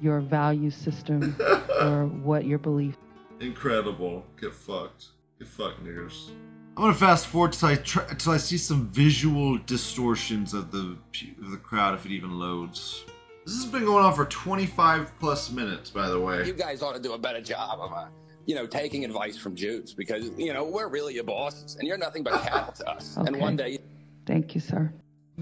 your 0.00 0.20
value 0.20 0.70
system 0.70 1.36
or 1.80 2.06
what 2.06 2.44
your 2.46 2.58
belief. 2.58 2.96
Incredible. 3.40 4.24
Get 4.40 4.54
fucked. 4.54 5.06
Get 5.38 5.48
fucked, 5.48 5.84
niggers. 5.84 6.30
I'm 6.78 6.84
gonna 6.84 6.94
fast 6.94 7.26
forward 7.26 7.54
till 7.54 7.70
I 7.70 7.74
try, 7.74 8.04
till 8.18 8.30
I 8.30 8.36
see 8.36 8.56
some 8.56 8.86
visual 8.86 9.58
distortions 9.58 10.54
of 10.54 10.70
the 10.70 10.96
of 11.42 11.50
the 11.50 11.56
crowd 11.56 11.94
if 11.94 12.06
it 12.06 12.12
even 12.12 12.38
loads. 12.38 13.04
This 13.44 13.56
has 13.56 13.66
been 13.66 13.84
going 13.84 14.04
on 14.04 14.14
for 14.14 14.26
25 14.26 15.18
plus 15.18 15.50
minutes, 15.50 15.90
by 15.90 16.08
the 16.08 16.20
way. 16.20 16.46
You 16.46 16.52
guys 16.52 16.80
ought 16.80 16.94
to 16.94 17.00
do 17.00 17.14
a 17.14 17.18
better 17.18 17.40
job 17.40 17.80
of, 17.80 17.92
uh, 17.92 18.06
you 18.46 18.54
know, 18.54 18.64
taking 18.64 19.04
advice 19.04 19.36
from 19.36 19.56
Jews 19.56 19.92
because, 19.92 20.30
you 20.38 20.52
know, 20.52 20.62
we're 20.62 20.86
really 20.86 21.14
your 21.14 21.24
bosses 21.24 21.74
and 21.74 21.88
you're 21.88 21.98
nothing 21.98 22.22
but 22.22 22.40
cattle 22.42 22.72
to 22.74 22.88
us. 22.90 23.16
And 23.16 23.40
one 23.40 23.56
day. 23.56 23.80
Thank 24.24 24.54
you, 24.54 24.60
sir. 24.60 24.92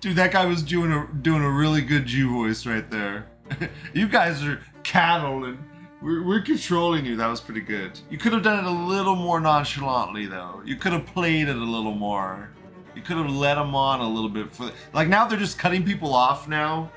Dude, 0.00 0.16
that 0.16 0.32
guy 0.32 0.46
was 0.46 0.62
doing 0.62 0.90
a 0.90 1.06
doing 1.20 1.42
a 1.42 1.50
really 1.50 1.82
good 1.82 2.06
Jew 2.06 2.32
voice 2.32 2.64
right 2.64 2.90
there. 2.90 3.26
you 3.92 4.08
guys 4.08 4.42
are 4.42 4.58
cattle 4.84 5.44
and 5.44 5.58
we're, 6.00 6.22
we're 6.22 6.40
controlling 6.40 7.04
you. 7.04 7.16
That 7.16 7.26
was 7.26 7.40
pretty 7.40 7.60
good. 7.60 7.98
You 8.10 8.18
could 8.18 8.32
have 8.32 8.42
done 8.42 8.64
it 8.64 8.68
a 8.68 8.70
little 8.70 9.16
more 9.16 9.40
nonchalantly 9.40 10.26
though. 10.26 10.62
You 10.64 10.76
could 10.76 10.92
have 10.92 11.06
played 11.06 11.48
it 11.48 11.56
a 11.56 11.58
little 11.58 11.94
more. 11.94 12.50
You 12.94 13.02
could 13.02 13.16
have 13.16 13.30
let 13.30 13.54
them 13.54 13.74
on 13.74 14.00
a 14.00 14.08
little 14.08 14.30
bit 14.30 14.52
for 14.52 14.70
like 14.92 15.08
now 15.08 15.26
they're 15.26 15.38
just 15.38 15.58
cutting 15.58 15.84
people 15.84 16.14
off 16.14 16.48
now. 16.48 16.90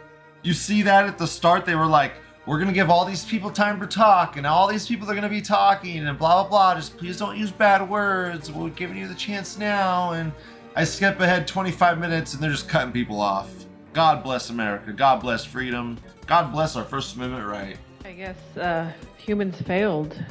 You 0.44 0.54
see 0.54 0.82
that 0.84 1.06
at 1.06 1.18
the 1.18 1.28
start 1.28 1.66
they 1.66 1.76
were 1.76 1.86
like 1.86 2.14
we're 2.46 2.60
gonna 2.60 2.74
give 2.74 2.90
all 2.90 3.06
these 3.06 3.24
people 3.24 3.52
time 3.52 3.80
to 3.80 3.86
talk, 3.86 4.36
and 4.36 4.48
all 4.48 4.68
these 4.68 4.88
people 4.88 5.10
are 5.10 5.14
gonna 5.14 5.30
be 5.30 5.42
talking, 5.42 6.08
and 6.08 6.18
blah 6.18 6.42
blah 6.42 6.50
blah. 6.50 6.76
Just 6.76 6.98
please 6.98 7.18
don't 7.18 7.38
use 7.38 7.52
bad 7.52 7.88
words. 7.88 8.52
We're 8.52 8.70
giving 8.70 8.98
you 8.98 9.08
the 9.08 9.16
chance 9.16 9.60
now, 9.60 10.14
and 10.14 10.32
I 10.76 10.86
skip 10.86 11.20
ahead 11.20 11.48
25 11.48 12.00
minutes 12.00 12.34
and 12.34 12.42
they're 12.42 12.50
just 12.50 12.70
cutting 12.70 12.94
people 12.94 13.20
off. 13.20 13.50
God 13.94 14.24
bless 14.24 14.50
America. 14.50 14.94
God 14.94 15.22
bless 15.22 15.44
freedom. 15.44 16.00
God 16.26 16.52
bless 16.54 16.78
our 16.78 16.86
First 16.86 17.16
Amendment 17.16 17.46
right. 17.46 17.78
I 18.12 18.14
guess 18.14 18.58
uh, 18.58 18.92
humans 19.16 19.62
failed 19.62 20.22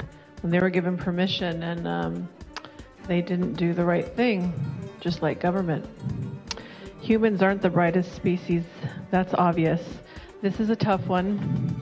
when 0.43 0.51
they 0.51 0.59
were 0.59 0.69
given 0.69 0.97
permission 0.97 1.63
and 1.63 1.87
um, 1.87 2.29
they 3.07 3.23
didn't 3.23 3.53
do 3.53 3.73
the 3.73 3.83
right 3.83 4.07
thing, 4.07 4.53
just 4.99 5.23
like 5.23 5.39
government. 5.39 5.87
Humans 6.99 7.41
aren't 7.41 7.63
the 7.63 7.71
brightest 7.71 8.13
species, 8.15 8.65
that's 9.09 9.33
obvious. 9.33 9.81
This 10.43 10.59
is 10.59 10.69
a 10.69 10.75
tough 10.75 11.07
one. 11.07 11.81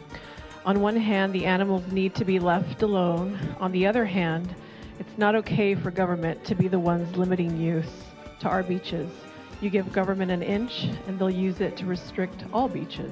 On 0.64 0.80
one 0.80 0.96
hand, 0.96 1.34
the 1.34 1.46
animals 1.46 1.92
need 1.92 2.16
to 2.16 2.24
be 2.24 2.40
left 2.40 2.82
alone. 2.82 3.38
On 3.60 3.74
the 3.74 3.86
other 3.86 4.06
hand, 4.06 4.56
it's 5.00 5.18
not 5.18 5.36
okay 5.36 5.76
for 5.76 5.92
government 5.92 6.46
to 6.46 6.56
be 6.56 6.70
the 6.70 6.80
ones 6.80 7.18
limiting 7.18 7.60
use 7.60 8.06
to 8.40 8.48
our 8.48 8.64
beaches. 8.64 9.12
You 9.60 9.70
give 9.70 9.92
government 9.92 10.32
an 10.32 10.44
inch, 10.44 10.86
and 11.08 11.20
they'll 11.20 11.30
use 11.30 11.60
it 11.60 11.76
to 11.76 11.86
restrict 11.86 12.46
all 12.54 12.70
beaches. 12.70 13.12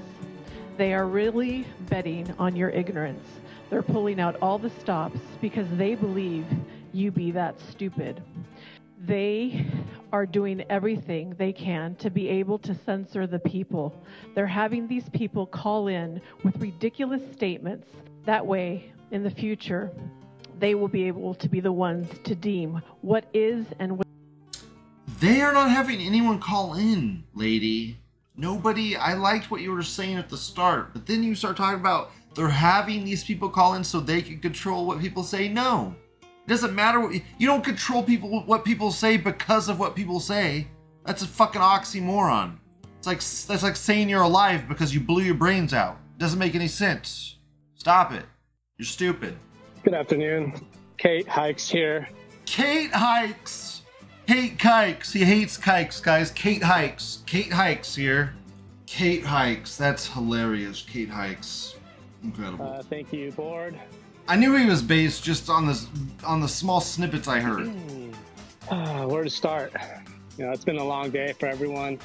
They 0.77 0.93
are 0.93 1.07
really 1.07 1.65
betting 1.89 2.31
on 2.37 2.55
your 2.55 2.69
ignorance. 2.69 3.27
They're 3.71 3.81
pulling 3.81 4.19
out 4.19 4.35
all 4.43 4.59
the 4.59 4.69
stops 4.69 5.19
because 5.41 5.67
they 5.71 5.95
believe 5.95 6.45
you 6.93 7.09
be 7.09 7.31
that 7.31 7.59
stupid. 7.59 8.21
They 8.99 9.65
are 10.13 10.27
doing 10.27 10.63
everything 10.69 11.33
they 11.39 11.51
can 11.51 11.95
to 11.95 12.11
be 12.11 12.29
able 12.29 12.59
to 12.59 12.75
censor 12.75 13.25
the 13.25 13.39
people. 13.39 13.99
They're 14.35 14.45
having 14.45 14.87
these 14.87 15.09
people 15.09 15.47
call 15.47 15.87
in 15.87 16.21
with 16.43 16.55
ridiculous 16.57 17.23
statements. 17.33 17.87
That 18.25 18.45
way, 18.45 18.93
in 19.09 19.23
the 19.23 19.31
future, 19.31 19.91
they 20.59 20.75
will 20.75 20.87
be 20.87 21.05
able 21.07 21.33
to 21.35 21.49
be 21.49 21.59
the 21.59 21.71
ones 21.71 22.07
to 22.23 22.35
deem 22.35 22.83
what 23.01 23.25
is 23.33 23.65
and 23.79 23.97
what 23.97 24.07
They 25.19 25.41
are 25.41 25.53
not 25.53 25.71
having 25.71 25.99
anyone 25.99 26.39
call 26.39 26.75
in, 26.75 27.23
lady. 27.33 27.97
Nobody. 28.37 28.95
I 28.95 29.13
liked 29.13 29.49
what 29.49 29.61
you 29.61 29.71
were 29.71 29.81
saying 29.81 30.17
at 30.17 30.29
the 30.29 30.37
start, 30.37 30.93
but 30.93 31.07
then 31.07 31.23
you 31.23 31.33
start 31.33 31.57
talking 31.57 31.79
about 31.79 32.11
they're 32.35 32.47
having 32.47 33.03
these 33.03 33.23
people 33.23 33.49
call 33.49 33.73
in 33.73 33.83
so 33.83 33.99
they 33.99 34.21
can 34.21 34.39
control 34.39 34.85
what 34.85 34.99
people 34.99 35.23
say. 35.23 35.49
No, 35.49 35.95
it 36.21 36.47
doesn't 36.47 36.75
matter 36.75 36.99
what 36.99 37.13
you 37.39 37.47
don't 37.47 37.63
control 37.63 38.03
people 38.03 38.43
what 38.43 38.63
people 38.63 38.91
say 38.91 39.17
because 39.17 39.69
of 39.69 39.79
what 39.79 39.95
people 39.95 40.19
say. 40.19 40.67
That's 41.03 41.23
a 41.23 41.27
fucking 41.27 41.61
oxymoron. 41.61 42.57
It's 42.99 43.07
like 43.07 43.19
that's 43.19 43.63
like 43.63 43.75
saying 43.75 44.07
you're 44.07 44.21
alive 44.21 44.67
because 44.69 44.93
you 44.93 44.99
blew 44.99 45.23
your 45.23 45.35
brains 45.35 45.73
out. 45.73 45.97
it 46.15 46.19
doesn't 46.19 46.37
make 46.37 46.53
any 46.53 46.67
sense. 46.67 47.37
Stop 47.75 48.13
it. 48.13 48.25
You're 48.77 48.85
stupid. 48.85 49.35
Good 49.83 49.95
afternoon. 49.95 50.53
Kate 50.97 51.27
Hikes 51.27 51.67
here. 51.67 52.07
Kate 52.45 52.91
Hikes. 52.91 53.81
Kate 54.27 54.61
Hikes. 54.61 55.13
He 55.13 55.23
hates 55.23 55.55
kikes, 55.57 56.01
guys. 56.01 56.31
Kate 56.31 56.61
Hikes. 56.61 57.23
Kate 57.25 57.51
Hikes 57.51 57.95
here. 57.95 58.33
Kate 58.85 59.23
Hikes. 59.23 59.77
That's 59.77 60.05
hilarious. 60.07 60.81
Kate 60.81 61.09
Hikes. 61.09 61.75
Incredible. 62.23 62.65
Uh, 62.65 62.83
thank 62.83 63.13
you, 63.13 63.31
board. 63.31 63.79
I 64.27 64.35
knew 64.35 64.53
he 64.55 64.65
was 64.65 64.81
based 64.81 65.23
just 65.23 65.49
on 65.49 65.65
this 65.65 65.87
on 66.25 66.41
the 66.41 66.47
small 66.47 66.81
snippets 66.81 67.29
I 67.29 67.39
heard. 67.39 67.73
Uh, 68.69 69.05
where 69.05 69.23
to 69.23 69.29
start? 69.29 69.71
You 70.37 70.45
know, 70.45 70.51
it's 70.51 70.65
been 70.65 70.77
a 70.77 70.83
long 70.83 71.09
day 71.09 71.31
for 71.39 71.45
everyone, 71.47 71.97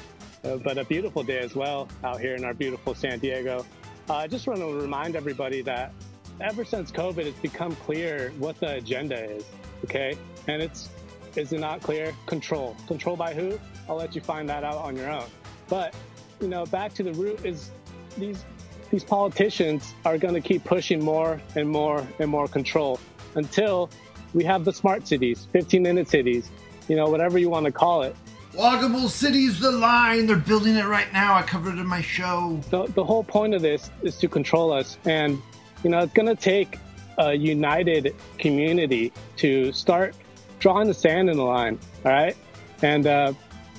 uh, 0.45 0.55
but 0.57 0.77
a 0.77 0.85
beautiful 0.85 1.23
day 1.23 1.39
as 1.39 1.55
well 1.55 1.89
out 2.05 2.21
here 2.21 2.35
in 2.35 2.45
our 2.45 2.53
beautiful 2.53 2.95
San 2.95 3.19
Diego. 3.19 3.65
Uh, 4.09 4.15
I 4.15 4.27
just 4.27 4.47
want 4.47 4.61
to 4.61 4.73
remind 4.73 5.17
everybody 5.17 5.61
that 5.63 5.91
ever 6.39 6.63
since 6.63 6.89
COVID, 6.89 7.25
it's 7.25 7.39
become 7.39 7.75
clear 7.75 8.31
what 8.39 8.57
the 8.61 8.75
agenda 8.75 9.21
is. 9.29 9.45
Okay, 9.83 10.17
and 10.47 10.61
it's 10.61 10.89
is 11.35 11.53
it 11.53 11.59
not 11.59 11.81
clear? 11.81 12.13
Control. 12.25 12.75
Control 12.87 13.15
by 13.15 13.33
who? 13.33 13.59
I'll 13.89 13.95
let 13.95 14.15
you 14.15 14.21
find 14.21 14.49
that 14.49 14.63
out 14.63 14.77
on 14.77 14.95
your 14.95 15.09
own. 15.09 15.27
But 15.67 15.93
you 16.39 16.47
know, 16.47 16.65
back 16.65 16.93
to 16.95 17.03
the 17.03 17.13
root 17.13 17.45
is 17.45 17.71
these 18.17 18.43
these 18.91 19.03
politicians 19.03 19.93
are 20.05 20.17
going 20.17 20.35
to 20.35 20.41
keep 20.41 20.63
pushing 20.63 21.03
more 21.03 21.41
and 21.55 21.67
more 21.67 22.07
and 22.19 22.29
more 22.29 22.47
control 22.47 22.99
until 23.35 23.89
we 24.33 24.43
have 24.43 24.65
the 24.65 24.73
smart 24.73 25.07
cities, 25.07 25.47
15 25.51 25.81
minute 25.81 26.07
cities, 26.07 26.51
you 26.87 26.95
know, 26.95 27.09
whatever 27.09 27.39
you 27.39 27.49
want 27.49 27.65
to 27.65 27.71
call 27.71 28.03
it. 28.03 28.15
Walkable 28.53 29.09
cities, 29.09 29.59
the 29.59 29.71
line. 29.71 30.27
They're 30.27 30.35
building 30.35 30.75
it 30.75 30.85
right 30.85 31.11
now. 31.11 31.33
I 31.33 31.41
covered 31.41 31.75
it 31.75 31.79
in 31.79 31.87
my 31.87 32.01
show. 32.01 32.61
The, 32.69 32.85
the 32.85 33.03
whole 33.03 33.23
point 33.23 33.55
of 33.55 33.63
this 33.63 33.89
is 34.03 34.15
to 34.17 34.27
control 34.27 34.71
us. 34.71 34.97
And, 35.05 35.41
you 35.83 35.89
know, 35.89 35.99
it's 35.99 36.13
going 36.13 36.27
to 36.27 36.35
take 36.35 36.77
a 37.17 37.33
united 37.33 38.15
community 38.37 39.11
to 39.37 39.71
start 39.71 40.15
drawing 40.63 40.87
the 40.87 40.93
sand 40.93 41.29
in 41.29 41.35
the 41.35 41.43
line. 41.43 41.77
All 42.05 42.11
right. 42.11 42.37
And, 42.81 43.05
uh, 43.05 43.33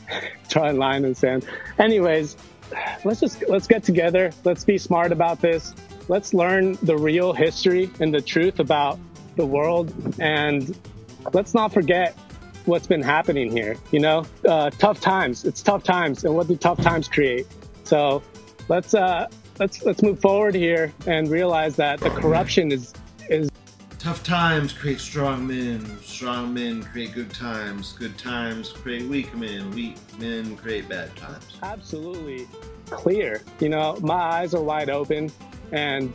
drawing 0.48 0.76
line 0.76 1.04
in 1.04 1.14
sand. 1.14 1.46
Anyways, 1.78 2.36
let's 3.04 3.20
just 3.20 3.42
let's 3.48 3.66
get 3.66 3.82
together. 3.82 4.32
Let's 4.44 4.64
be 4.64 4.78
smart 4.78 5.12
about 5.12 5.40
this. 5.40 5.74
Let's 6.08 6.34
learn 6.34 6.76
the 6.82 6.96
real 6.96 7.32
history 7.32 7.90
and 8.00 8.12
the 8.12 8.20
truth 8.20 8.60
about 8.60 8.98
the 9.36 9.46
world, 9.46 9.92
and 10.20 10.76
let's 11.32 11.54
not 11.54 11.72
forget 11.72 12.14
what's 12.66 12.86
been 12.86 13.02
happening 13.02 13.50
here. 13.50 13.76
You 13.90 14.00
know, 14.00 14.26
uh, 14.46 14.70
tough 14.70 15.00
times. 15.00 15.44
It's 15.44 15.62
tough 15.62 15.84
times, 15.84 16.24
and 16.24 16.34
what 16.34 16.48
do 16.48 16.56
tough 16.56 16.82
times 16.82 17.08
create? 17.08 17.46
So 17.84 18.22
let's 18.68 18.94
uh, 18.94 19.28
let's 19.58 19.82
let's 19.84 20.02
move 20.02 20.20
forward 20.20 20.54
here 20.54 20.92
and 21.06 21.30
realize 21.30 21.76
that 21.76 22.00
the 22.00 22.10
corruption 22.10 22.72
is 22.72 22.92
times 24.24 24.72
create 24.72 24.98
strong 24.98 25.46
men. 25.46 25.98
Strong 26.02 26.54
men 26.54 26.82
create 26.82 27.12
good 27.12 27.30
times. 27.32 27.92
Good 27.92 28.16
times 28.18 28.72
create 28.72 29.06
weak 29.06 29.34
men. 29.34 29.70
Weak 29.70 29.96
men 30.18 30.56
create 30.56 30.88
bad 30.88 31.14
times. 31.14 31.58
absolutely 31.62 32.48
clear. 32.86 33.42
You 33.60 33.68
know, 33.68 33.98
my 34.00 34.14
eyes 34.14 34.54
are 34.54 34.62
wide 34.62 34.90
open 34.90 35.30
and 35.72 36.12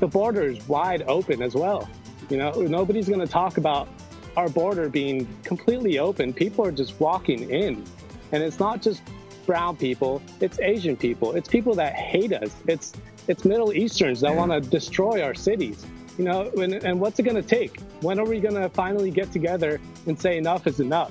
the 0.00 0.08
border 0.08 0.42
is 0.42 0.66
wide 0.68 1.02
open 1.06 1.42
as 1.42 1.54
well. 1.54 1.88
You 2.28 2.36
know, 2.36 2.50
nobody's 2.52 3.08
going 3.08 3.20
to 3.20 3.26
talk 3.26 3.56
about 3.58 3.88
our 4.36 4.48
border 4.48 4.88
being 4.88 5.28
completely 5.44 5.98
open. 5.98 6.32
People 6.32 6.66
are 6.66 6.72
just 6.72 6.98
walking 6.98 7.48
in. 7.50 7.84
And 8.32 8.42
it's 8.42 8.58
not 8.58 8.82
just 8.82 9.02
brown 9.46 9.76
people, 9.76 10.22
it's 10.40 10.58
Asian 10.60 10.96
people. 10.96 11.32
It's 11.32 11.48
people 11.48 11.74
that 11.74 11.94
hate 11.94 12.32
us. 12.32 12.50
It's 12.66 12.92
it's 13.28 13.44
Middle 13.44 13.72
Easterns 13.72 14.20
that 14.22 14.34
want 14.34 14.50
to 14.50 14.60
destroy 14.60 15.22
our 15.22 15.34
cities. 15.34 15.86
You 16.18 16.24
know, 16.24 16.50
and, 16.58 16.74
and 16.74 17.00
what's 17.00 17.18
it 17.18 17.22
going 17.22 17.40
to 17.40 17.42
take? 17.42 17.80
When 18.00 18.18
are 18.18 18.24
we 18.24 18.40
going 18.40 18.54
to 18.54 18.68
finally 18.68 19.10
get 19.10 19.32
together 19.32 19.80
and 20.06 20.18
say 20.20 20.36
enough 20.36 20.66
is 20.66 20.80
enough? 20.80 21.10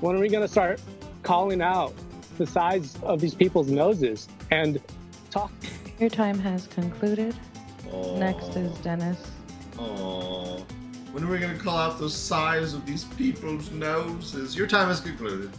When 0.00 0.16
are 0.16 0.20
we 0.20 0.28
going 0.28 0.42
to 0.42 0.48
start 0.48 0.80
calling 1.22 1.62
out 1.62 1.94
the 2.38 2.46
size 2.46 2.96
of 3.02 3.20
these 3.20 3.34
people's 3.34 3.68
noses 3.70 4.28
and 4.50 4.80
talk? 5.30 5.52
Your 5.98 6.10
time 6.10 6.38
has 6.38 6.66
concluded. 6.66 7.34
Next 8.16 8.56
is 8.56 8.76
Dennis. 8.78 9.30
Oh, 9.78 10.64
when 11.12 11.24
are 11.24 11.30
we 11.30 11.38
gonna 11.38 11.58
call 11.58 11.76
out 11.76 11.98
the 11.98 12.08
size 12.08 12.72
of 12.72 12.86
these 12.86 13.04
people's 13.04 13.70
noses? 13.70 14.56
Your 14.56 14.66
time 14.66 14.88
has 14.88 15.00
concluded. 15.00 15.50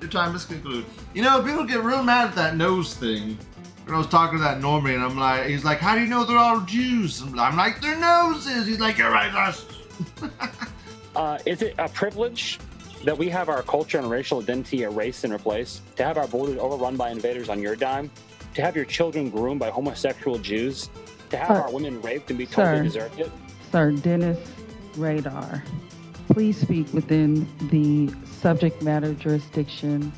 Your 0.00 0.10
time 0.10 0.32
has 0.32 0.44
concluded. 0.44 0.84
You 1.14 1.22
know, 1.22 1.42
people 1.42 1.64
get 1.64 1.82
real 1.84 2.02
mad 2.02 2.30
at 2.30 2.34
that 2.34 2.56
nose 2.56 2.94
thing. 2.94 3.38
When 3.84 3.94
I 3.94 3.98
was 3.98 4.06
talking 4.06 4.38
to 4.38 4.44
that 4.44 4.60
Norman, 4.60 4.94
and 4.94 5.02
I'm 5.04 5.18
like, 5.18 5.46
he's 5.46 5.64
like, 5.64 5.78
"How 5.78 5.94
do 5.94 6.00
you 6.02 6.06
know 6.06 6.24
they're 6.24 6.38
all 6.38 6.60
Jews?" 6.60 7.20
I'm 7.20 7.38
I'm 7.38 7.56
like, 7.56 7.80
"Their 7.80 7.96
noses." 7.96 8.66
He's 8.66 8.78
like, 8.80 8.98
"You're 8.98 9.10
right, 9.10 9.32
us." 9.34 9.64
Uh, 11.14 11.38
is 11.44 11.60
it 11.60 11.74
a 11.78 11.90
privilege 11.90 12.58
that 13.04 13.16
we 13.18 13.28
have 13.28 13.50
our 13.50 13.60
culture 13.60 13.98
and 13.98 14.08
racial 14.08 14.40
identity 14.40 14.82
erased 14.82 15.24
and 15.24 15.32
replaced? 15.34 15.82
To 15.98 16.04
have 16.04 16.16
our 16.16 16.26
borders 16.26 16.56
overrun 16.58 16.96
by 16.96 17.10
invaders 17.10 17.50
on 17.50 17.60
your 17.60 17.76
dime? 17.76 18.10
To 18.54 18.62
have 18.62 18.74
your 18.74 18.86
children 18.86 19.28
groomed 19.28 19.60
by 19.60 19.68
homosexual 19.68 20.38
Jews? 20.38 20.88
To 21.28 21.36
have 21.36 21.50
Uh, 21.50 21.54
our 21.64 21.70
women 21.70 22.00
raped 22.00 22.30
and 22.30 22.38
be 22.38 22.46
told 22.46 22.66
sir. 22.66 22.76
they 22.78 22.82
deserved 22.84 23.20
it? 23.20 23.30
Sir 23.70 23.92
Dennis 23.92 24.38
Rader, 24.96 25.62
please 26.30 26.58
speak 26.58 26.90
within 26.94 27.46
the 27.70 28.10
subject 28.40 28.80
matter 28.80 29.12
jurisdiction 29.12 30.10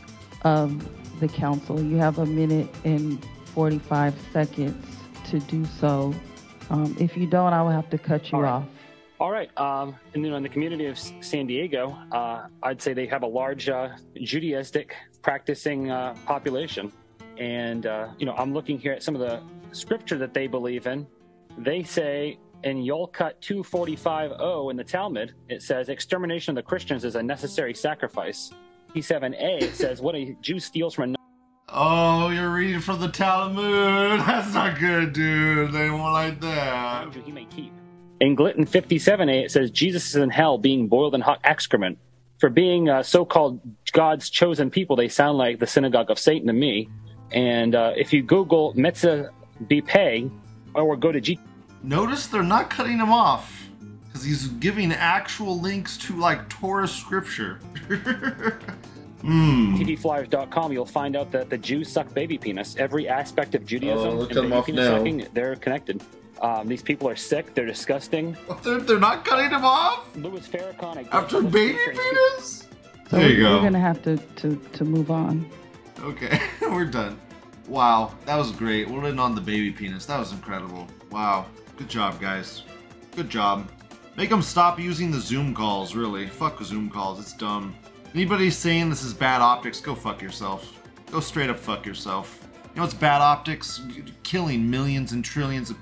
of 0.42 0.88
the 1.18 1.27
council. 1.27 1.83
You 1.83 1.96
have 1.96 2.18
a 2.20 2.27
minute 2.27 2.68
and 2.85 3.18
45 3.55 4.14
seconds 4.33 4.97
to 5.31 5.38
do 5.40 5.64
so. 5.64 6.14
Um, 6.71 6.97
if 6.99 7.17
you 7.17 7.27
don't, 7.27 7.53
I 7.53 7.62
will 7.62 7.71
have 7.71 7.88
to 7.90 7.99
cut 7.99 8.33
you 8.33 8.45
off. 8.45 8.64
All 9.21 9.31
right. 9.31 9.49
Um, 9.59 9.97
and 10.12 10.25
then 10.25 10.33
in 10.33 10.43
the 10.43 10.49
community 10.49 10.87
of 10.87 10.99
San 10.99 11.47
Diego, 11.47 11.97
uh, 12.11 12.49
I'd 12.62 12.83
say 12.83 12.93
they 12.95 13.07
have 13.07 13.23
a 13.23 13.27
large 13.27 13.69
uh, 13.69 13.90
Judaistic 14.17 14.90
practicing 15.23 15.90
uh, 15.90 16.14
population. 16.27 16.93
And, 17.38 17.87
uh, 17.87 18.09
you 18.19 18.27
know, 18.27 18.35
I'm 18.35 18.53
looking 18.53 18.79
here 18.79 18.93
at 18.93 19.03
some 19.03 19.14
of 19.14 19.21
the 19.21 19.40
scripture 19.73 20.19
that 20.19 20.35
they 20.35 20.47
believe 20.47 20.87
in. 20.87 21.07
They 21.59 21.85
say 21.85 22.38
in 22.64 22.79
Yolkut 22.79 23.40
245.0 23.40 24.71
in 24.71 24.77
the 24.77 24.85
Talmud, 24.85 25.35
it 25.49 25.62
says, 25.62 25.88
extermination 25.88 26.53
of 26.53 26.57
the 26.57 26.69
Christians 26.69 27.05
is 27.05 27.14
a 27.14 27.23
necessary 27.23 27.75
sacrifice. 27.75 28.53
P7a, 28.95 29.73
says, 29.75 30.01
what 30.01 30.14
a 30.14 30.37
Jew 30.40 30.59
steals 30.59 30.95
from 30.95 31.14
a 31.14 31.24
Oh, 31.77 32.29
you're 32.29 32.51
reading 32.51 32.79
from 32.79 33.01
the 33.01 33.09
Talmud. 33.09 34.21
That's 34.27 34.55
not 34.55 34.79
good, 34.79 35.13
dude. 35.13 35.73
They 35.73 35.91
won't 35.91 36.13
like 36.13 36.41
that. 36.41 37.13
he 37.13 37.33
may 37.33 37.47
keep. 37.47 37.73
In 38.21 38.37
Gittin 38.37 38.65
57a, 38.65 39.43
it 39.47 39.51
says 39.51 39.73
Jesus 39.73 40.11
is 40.11 40.15
in 40.15 40.31
hell 40.31 40.57
being 40.57 40.87
boiled 40.87 41.17
in 41.17 41.21
hot 41.21 41.41
excrement. 41.43 41.99
For 42.39 42.49
being 42.49 42.89
uh, 42.89 43.03
so 43.03 43.25
called 43.25 43.61
God's 43.93 44.31
chosen 44.31 44.71
people, 44.71 44.95
they 44.95 45.09
sound 45.09 45.37
like 45.37 45.59
the 45.59 45.67
synagogue 45.67 46.13
of 46.13 46.19
Satan 46.19 46.47
to 46.47 46.53
me. 46.53 46.89
And 47.33 47.75
uh, 47.75 47.95
if 47.97 48.13
you 48.13 48.23
Google 48.23 48.73
Metzah 48.75 49.31
Bipay 49.65 50.31
or 50.77 50.97
go 50.97 51.11
to 51.11 51.21
G. 51.21 51.41
Notice 51.83 52.29
they're 52.29 52.45
not 52.45 52.71
cutting 52.71 52.99
him 52.99 53.11
off 53.11 53.69
because 54.07 54.23
he's 54.23 54.47
giving 54.47 54.93
actual 54.93 55.61
links 55.61 55.97
to 55.99 56.17
like 56.17 56.49
Torah 56.49 56.87
scripture. 56.87 57.59
Hmm. 59.25 59.75
TVFlyers.com, 59.77 60.73
you'll 60.73 60.85
find 60.85 61.17
out 61.17 61.33
that 61.33 61.49
the 61.49 61.57
Jews 61.57 61.91
suck 61.91 62.13
baby 62.13 62.37
penis. 62.37 62.77
Every 62.79 63.09
aspect 63.09 63.55
of 63.55 63.65
Judaism 63.65 64.07
Oh, 64.19 64.23
and 64.23 64.31
at 64.31 64.37
'em 64.37 64.51
baby 64.51 64.63
penis 64.67 64.85
now. 64.85 64.99
sucking, 64.99 65.27
they're 65.33 65.57
connected. 65.57 66.03
Um, 66.43 66.69
these 66.69 66.83
people 66.83 67.09
are 67.09 67.17
sick. 67.17 67.55
They're 67.55 67.65
disgusting. 67.65 68.37
They're, 68.63 68.81
they're 68.81 68.99
not 69.01 69.25
cutting 69.25 69.49
them 69.51 69.65
off 69.65 70.15
Louis 70.17 70.47
Farrakhan 70.47 71.09
after 71.11 71.41
baby 71.41 71.79
penis. 71.87 72.69
So 73.09 73.17
there 73.17 73.31
you 73.31 73.37
go. 73.43 73.51
We're 73.53 73.57
go. 73.57 73.61
going 73.61 73.73
to 73.73 73.79
have 73.79 74.03
to, 74.03 74.17
to, 74.17 74.57
to 74.75 74.85
move 74.85 75.11
on. 75.11 75.49
Okay, 76.01 76.39
we're 76.61 76.85
done. 76.85 77.19
Wow, 77.67 78.13
that 78.27 78.37
was 78.37 78.51
great. 78.53 78.91
We're 78.91 79.09
in 79.09 79.19
on 79.19 79.35
the 79.35 79.41
baby 79.41 79.71
penis. 79.71 80.05
That 80.05 80.19
was 80.19 80.33
incredible. 80.33 80.87
Wow, 81.11 81.47
good 81.79 81.89
job, 81.89 82.21
guys. 82.21 82.63
Good 83.17 83.31
job. 83.31 83.71
Make 84.17 84.29
them 84.29 84.43
stop 84.43 84.79
using 84.79 85.11
the 85.11 85.21
Zoom 85.21 85.55
calls. 85.55 85.95
Really, 85.95 86.27
fuck 86.27 86.63
Zoom 86.63 86.91
calls. 86.91 87.19
It's 87.21 87.33
dumb. 87.33 87.75
Anybody 88.14 88.48
saying 88.48 88.90
this 88.90 89.03
is 89.03 89.12
bad 89.12 89.40
optics, 89.40 89.81
go 89.81 89.96
fuck 89.96 90.22
yourself. 90.22 90.81
Go 91.11 91.18
straight 91.18 91.50
up 91.50 91.59
fuck 91.59 91.85
yourself. 91.85 92.46
You 92.72 92.81
know 92.81 92.85
it's 92.85 92.94
bad 92.94 93.20
optics? 93.20 93.81
Killing 94.22 94.70
millions 94.70 95.11
and 95.11 95.24
trillions 95.24 95.70
of 95.70 95.77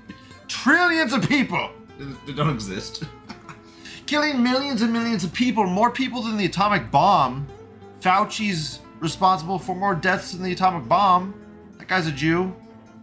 trillions 0.47 1.13
of 1.13 1.29
people 1.29 1.69
that 1.99 2.35
don't 2.35 2.49
exist. 2.49 3.03
Killing 4.07 4.41
millions 4.41 4.81
and 4.81 4.91
millions 4.91 5.23
of 5.23 5.31
people, 5.31 5.67
more 5.67 5.91
people 5.91 6.23
than 6.23 6.35
the 6.35 6.45
atomic 6.45 6.89
bomb. 6.89 7.47
Fauci's 8.01 8.79
responsible 8.99 9.59
for 9.59 9.75
more 9.75 9.93
deaths 9.93 10.31
than 10.31 10.41
the 10.41 10.53
atomic 10.53 10.89
bomb. 10.89 11.35
That 11.77 11.87
guy's 11.87 12.07
a 12.07 12.11
Jew. 12.11 12.51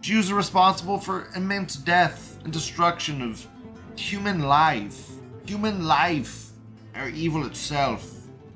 Jews 0.01 0.29
are 0.29 0.35
responsible 0.35 0.97
for 0.97 1.29
immense 1.37 1.75
death 1.75 2.37
and 2.43 2.51
destruction 2.51 3.21
of 3.21 3.47
human 3.95 4.41
life. 4.41 5.09
Human 5.45 5.85
life 5.85 6.49
are 6.95 7.07
evil 7.07 7.45
itself. 7.45 8.10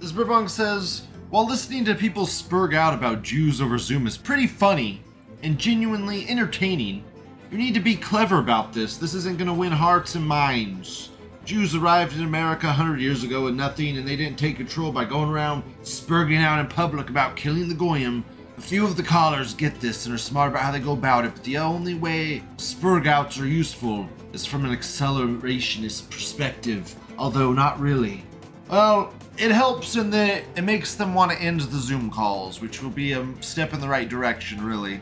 This 0.06 0.14
Burbong 0.14 0.48
says, 0.48 1.08
while 1.32 1.48
listening 1.48 1.84
to 1.86 1.96
people 1.96 2.28
spurg 2.28 2.76
out 2.76 2.94
about 2.94 3.24
Jews 3.24 3.60
over 3.60 3.80
Zoom 3.80 4.06
is 4.06 4.18
pretty 4.18 4.46
funny 4.46 5.02
and 5.42 5.58
genuinely 5.58 6.30
entertaining, 6.30 7.04
you 7.50 7.58
need 7.58 7.74
to 7.74 7.80
be 7.80 7.96
clever 7.96 8.38
about 8.38 8.72
this. 8.72 8.98
This 8.98 9.16
isn't 9.16 9.40
going 9.40 9.48
to 9.48 9.54
win 9.56 9.72
hearts 9.72 10.14
and 10.14 10.24
minds. 10.24 11.10
Jews 11.44 11.74
arrived 11.74 12.16
in 12.16 12.24
America 12.24 12.68
100 12.68 13.00
years 13.00 13.24
ago 13.24 13.46
with 13.46 13.56
nothing, 13.56 13.98
and 13.98 14.08
they 14.08 14.16
didn't 14.16 14.38
take 14.38 14.58
control 14.58 14.92
by 14.92 15.06
going 15.06 15.32
around 15.32 15.64
spurging 15.82 16.40
out 16.40 16.60
in 16.60 16.68
public 16.68 17.10
about 17.10 17.36
killing 17.36 17.68
the 17.68 17.74
Goyim. 17.74 18.24
A 18.60 18.62
few 18.62 18.86
of 18.86 18.98
the 18.98 19.02
callers 19.02 19.56
get 19.56 19.82
this 19.82 20.06
and 20.06 20.14
are 20.14 20.20
smart 20.20 20.52
about 20.52 20.62
how 20.62 20.72
they 20.72 20.80
go 20.80 20.94
about 20.94 21.26
it, 21.26 21.34
but 21.34 21.44
the 21.44 21.58
only 21.58 21.96
way 21.96 22.44
spurg 22.58 23.08
outs 23.08 23.40
are 23.40 23.48
useful 23.48 24.08
is 24.34 24.46
from 24.46 24.66
an 24.66 24.78
accelerationist 24.78 26.12
perspective, 26.12 26.94
although 27.18 27.52
not 27.52 27.80
really. 27.80 28.24
Well, 28.70 29.12
it 29.38 29.52
helps 29.52 29.96
in 29.96 30.10
that 30.12 30.44
it 30.56 30.64
makes 30.64 30.96
them 30.96 31.14
want 31.14 31.32
to 31.32 31.38
end 31.38 31.62
the 31.62 31.78
Zoom 31.78 32.10
calls, 32.10 32.62
which 32.62 32.82
will 32.82 32.90
be 32.90 33.14
a 33.14 33.28
step 33.42 33.74
in 33.74 33.82
the 33.82 33.88
right 33.88 34.08
direction, 34.08 34.64
really. 34.64 35.02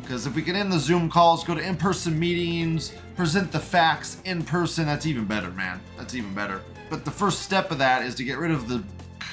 Because 0.00 0.26
if 0.26 0.34
we 0.34 0.42
can 0.42 0.56
end 0.56 0.72
the 0.72 0.78
Zoom 0.78 1.08
calls, 1.08 1.44
go 1.44 1.54
to 1.54 1.60
in 1.60 1.76
person 1.76 2.18
meetings, 2.18 2.92
present 3.16 3.50
the 3.52 3.60
facts 3.60 4.20
in 4.24 4.42
person, 4.42 4.86
that's 4.86 5.06
even 5.06 5.24
better, 5.24 5.50
man. 5.52 5.80
That's 5.96 6.14
even 6.14 6.34
better. 6.34 6.60
But 6.90 7.04
the 7.04 7.10
first 7.10 7.42
step 7.42 7.70
of 7.70 7.78
that 7.78 8.04
is 8.04 8.14
to 8.16 8.24
get 8.24 8.38
rid 8.38 8.50
of 8.50 8.68
the 8.68 8.82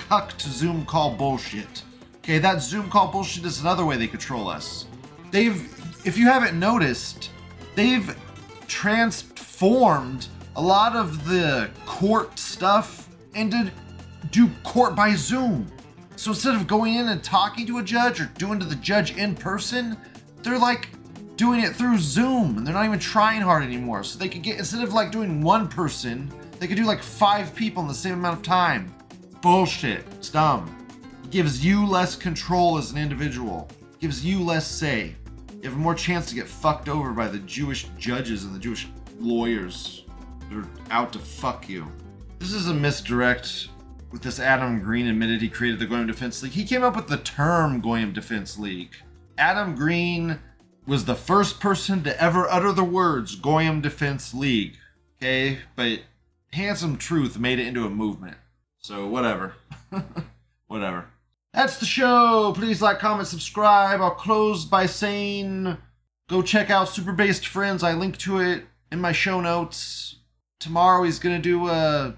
cucked 0.07 0.41
Zoom 0.41 0.85
call 0.85 1.15
bullshit. 1.15 1.83
Okay, 2.17 2.37
that 2.39 2.61
Zoom 2.61 2.89
call 2.89 3.11
bullshit 3.11 3.45
is 3.45 3.61
another 3.61 3.85
way 3.85 3.97
they 3.97 4.07
control 4.07 4.47
us. 4.47 4.85
They've, 5.31 5.61
if 6.05 6.17
you 6.17 6.25
haven't 6.25 6.57
noticed, 6.57 7.31
they've 7.75 8.15
transformed 8.67 10.27
a 10.55 10.61
lot 10.61 10.95
of 10.95 11.27
the 11.27 11.69
court 11.85 12.37
stuff 12.37 13.09
into 13.33 13.71
do 14.31 14.49
court 14.63 14.95
by 14.95 15.15
Zoom. 15.15 15.67
So 16.15 16.31
instead 16.31 16.55
of 16.55 16.67
going 16.67 16.95
in 16.95 17.09
and 17.09 17.23
talking 17.23 17.67
to 17.67 17.77
a 17.77 17.83
judge 17.83 18.19
or 18.19 18.25
doing 18.37 18.59
to 18.59 18.65
the 18.65 18.75
judge 18.75 19.15
in 19.17 19.35
person, 19.35 19.97
they're 20.41 20.57
like 20.57 20.89
doing 21.35 21.61
it 21.61 21.75
through 21.75 21.99
Zoom 21.99 22.57
and 22.57 22.65
they're 22.65 22.73
not 22.73 22.85
even 22.85 22.99
trying 22.99 23.41
hard 23.41 23.63
anymore. 23.63 24.03
So 24.03 24.17
they 24.17 24.27
could 24.27 24.41
get, 24.41 24.57
instead 24.57 24.83
of 24.83 24.93
like 24.93 25.11
doing 25.11 25.41
one 25.41 25.67
person, 25.67 26.31
they 26.59 26.67
could 26.67 26.77
do 26.77 26.85
like 26.85 27.01
five 27.03 27.53
people 27.55 27.81
in 27.83 27.87
the 27.87 27.93
same 27.93 28.15
amount 28.15 28.37
of 28.37 28.43
time. 28.43 28.93
Bullshit. 29.41 30.05
It's 30.13 30.29
dumb. 30.29 30.75
It 31.23 31.29
gives 31.29 31.63
you 31.63 31.85
less 31.85 32.15
control 32.15 32.77
as 32.77 32.91
an 32.91 32.97
individual, 32.97 33.67
it 33.93 33.99
gives 33.99 34.25
you 34.25 34.41
less 34.41 34.67
say. 34.67 35.15
You 35.61 35.69
have 35.69 35.77
more 35.77 35.95
chance 35.95 36.29
to 36.29 36.35
get 36.35 36.47
fucked 36.47 36.89
over 36.89 37.11
by 37.13 37.27
the 37.27 37.39
Jewish 37.39 37.87
judges 37.97 38.43
and 38.43 38.55
the 38.55 38.59
Jewish 38.59 38.87
lawyers. 39.19 40.05
They're 40.49 40.65
out 40.91 41.11
to 41.13 41.19
fuck 41.19 41.67
you. 41.67 41.87
This 42.39 42.53
is 42.53 42.67
a 42.67 42.73
misdirect 42.73 43.69
with 44.11 44.21
this 44.21 44.39
Adam 44.39 44.81
Green 44.81 45.07
admitted 45.07 45.41
he 45.41 45.49
created 45.49 45.79
the 45.79 45.85
Goyim 45.85 46.07
Defense 46.07 46.41
League. 46.41 46.53
He 46.53 46.63
came 46.63 46.83
up 46.83 46.95
with 46.95 47.07
the 47.07 47.17
term 47.17 47.81
Goyim 47.81 48.13
Defense 48.13 48.57
League. 48.57 48.95
Adam 49.37 49.75
Green 49.75 50.39
was 50.85 51.05
the 51.05 51.15
first 51.15 51.59
person 51.59 52.03
to 52.03 52.21
ever 52.21 52.49
utter 52.49 52.71
the 52.71 52.83
words 52.83 53.35
Goyim 53.35 53.81
Defense 53.81 54.33
League. 54.33 54.77
Okay, 55.17 55.59
but 55.75 55.99
Handsome 56.53 56.97
Truth 56.97 57.37
made 57.37 57.59
it 57.59 57.67
into 57.67 57.85
a 57.85 57.89
movement. 57.89 58.37
So 58.79 59.07
whatever. 59.07 59.55
whatever. 60.67 61.07
That's 61.53 61.79
the 61.79 61.85
show. 61.85 62.53
Please 62.55 62.81
like, 62.81 62.99
comment, 62.99 63.27
subscribe. 63.27 63.99
I'll 63.99 64.11
close 64.11 64.63
by 64.63 64.85
saying 64.85 65.77
go 66.29 66.41
check 66.41 66.69
out 66.69 66.89
Super 66.89 67.11
Based 67.11 67.47
Friends. 67.47 67.83
I 67.83 67.93
link 67.93 68.17
to 68.19 68.39
it 68.39 68.63
in 68.91 69.01
my 69.01 69.11
show 69.11 69.41
notes. 69.41 70.17
Tomorrow 70.59 71.03
he's 71.03 71.19
gonna 71.19 71.39
do 71.39 71.67
a 71.67 72.15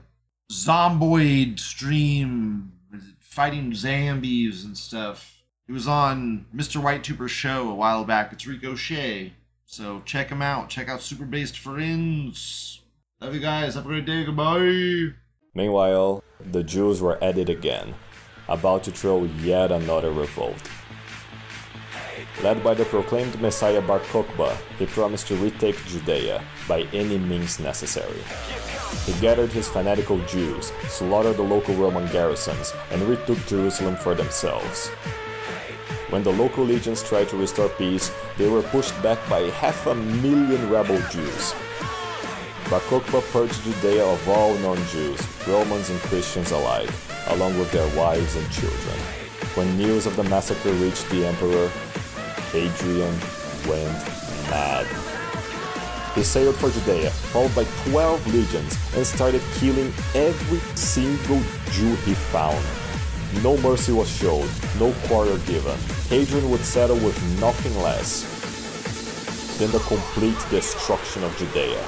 zomboid 0.52 1.60
stream 1.60 2.72
fighting 3.20 3.74
zombies 3.74 4.66
and 4.66 4.78
stuff. 4.78 5.44
He 5.68 5.74
was 5.74 5.88
on 5.88 6.46
Mr. 6.54 6.82
Whitetuber's 6.82 7.32
show 7.32 7.70
a 7.70 7.76
while 7.76 8.04
back. 8.04 8.34
It's 8.34 8.48
Ricochet. 8.48 9.34
So 9.66 10.02
check 10.04 10.30
him 10.30 10.42
out. 10.42 10.70
Check 10.70 10.90
out 10.90 11.02
Super 11.02 11.26
Based 11.26 11.58
Friends. 11.58 12.82
Love 13.22 13.36
you 13.36 13.40
guys. 13.40 13.76
Have 13.76 13.86
a 13.86 13.88
great 13.88 14.06
day. 14.06 14.26
Goodbye. 14.26 15.14
Meanwhile, 15.54 16.24
the 16.52 16.64
Jews 16.64 17.02
were 17.02 17.24
at 17.24 17.38
it 17.38 17.50
again, 17.50 17.94
about 18.48 18.84
to 18.86 18.92
throw 18.92 19.26
yet 19.42 19.72
another 19.72 20.12
revolt. 20.12 20.70
Led 22.42 22.64
by 22.64 22.74
the 22.74 22.86
proclaimed 22.86 23.42
Messiah 23.42 23.82
Bar 23.82 24.00
Kokhba, 24.00 24.56
he 24.78 24.86
promised 24.86 25.28
to 25.28 25.36
retake 25.36 25.76
Judea 25.88 26.42
by 26.70 26.84
any 26.94 27.18
means 27.18 27.60
necessary. 27.60 28.22
He 29.06 29.12
gathered 29.20 29.52
his 29.52 29.68
fanatical 29.68 30.20
Jews, 30.20 30.72
slaughtered 30.88 31.36
the 31.36 31.44
local 31.44 31.76
Roman 31.76 32.08
garrisons, 32.14 32.74
and 32.92 33.02
retook 33.04 33.46
Jerusalem 33.46 33.98
for 33.98 34.16
themselves. 34.16 34.88
When 36.10 36.24
the 36.24 36.32
local 36.32 36.64
legions 36.64 37.04
tried 37.04 37.28
to 37.30 37.38
restore 37.38 37.70
peace, 37.70 38.10
they 38.38 38.48
were 38.48 38.64
pushed 38.64 38.96
back 39.04 39.20
by 39.30 39.42
half 39.60 39.86
a 39.86 39.94
million 39.94 40.70
rebel 40.70 41.00
Jews. 41.12 41.54
Bar 42.70 42.80
Kokhba 42.88 43.22
purged 43.34 43.62
Judea 43.64 44.06
of 44.06 44.30
all 44.30 44.56
non-Jews, 44.60 45.20
Romans 45.46 45.90
and 45.90 46.00
Christians 46.02 46.52
alike, 46.52 46.90
along 47.28 47.60
with 47.60 47.72
their 47.72 47.88
wives 47.98 48.36
and 48.38 48.50
children. 48.50 48.98
When 49.56 49.78
news 49.78 50.06
of 50.06 50.16
the 50.16 50.24
massacre 50.24 50.72
reached 50.74 51.10
the 51.10 51.26
emperor, 51.26 51.70
Hadrian 52.52 53.14
went 53.68 53.93
mad. 54.50 54.88
He 56.16 56.24
sailed 56.24 56.56
for 56.56 56.70
Judea, 56.70 57.12
followed 57.32 57.56
by 57.56 57.66
12 57.91 58.34
legions, 58.34 58.78
and 58.95 59.06
started 59.06 59.41
killing 59.56 59.93
every 60.16 60.60
single 60.76 61.41
Jew 61.72 61.95
he 62.06 62.14
found. 62.16 62.64
No 63.43 63.58
mercy 63.58 63.91
was 63.91 64.10
showed, 64.10 64.50
no 64.80 64.91
quarter 65.08 65.38
given. 65.45 65.78
Hadrian 66.10 66.50
would 66.50 66.66
settle 66.66 66.97
with 66.97 67.18
nothing 67.39 67.76
less. 67.84 68.26
than 69.60 69.72
the 69.72 69.80
complete 69.80 70.38
destruction 70.50 71.22
of 71.24 71.36
Judea. 71.38 71.84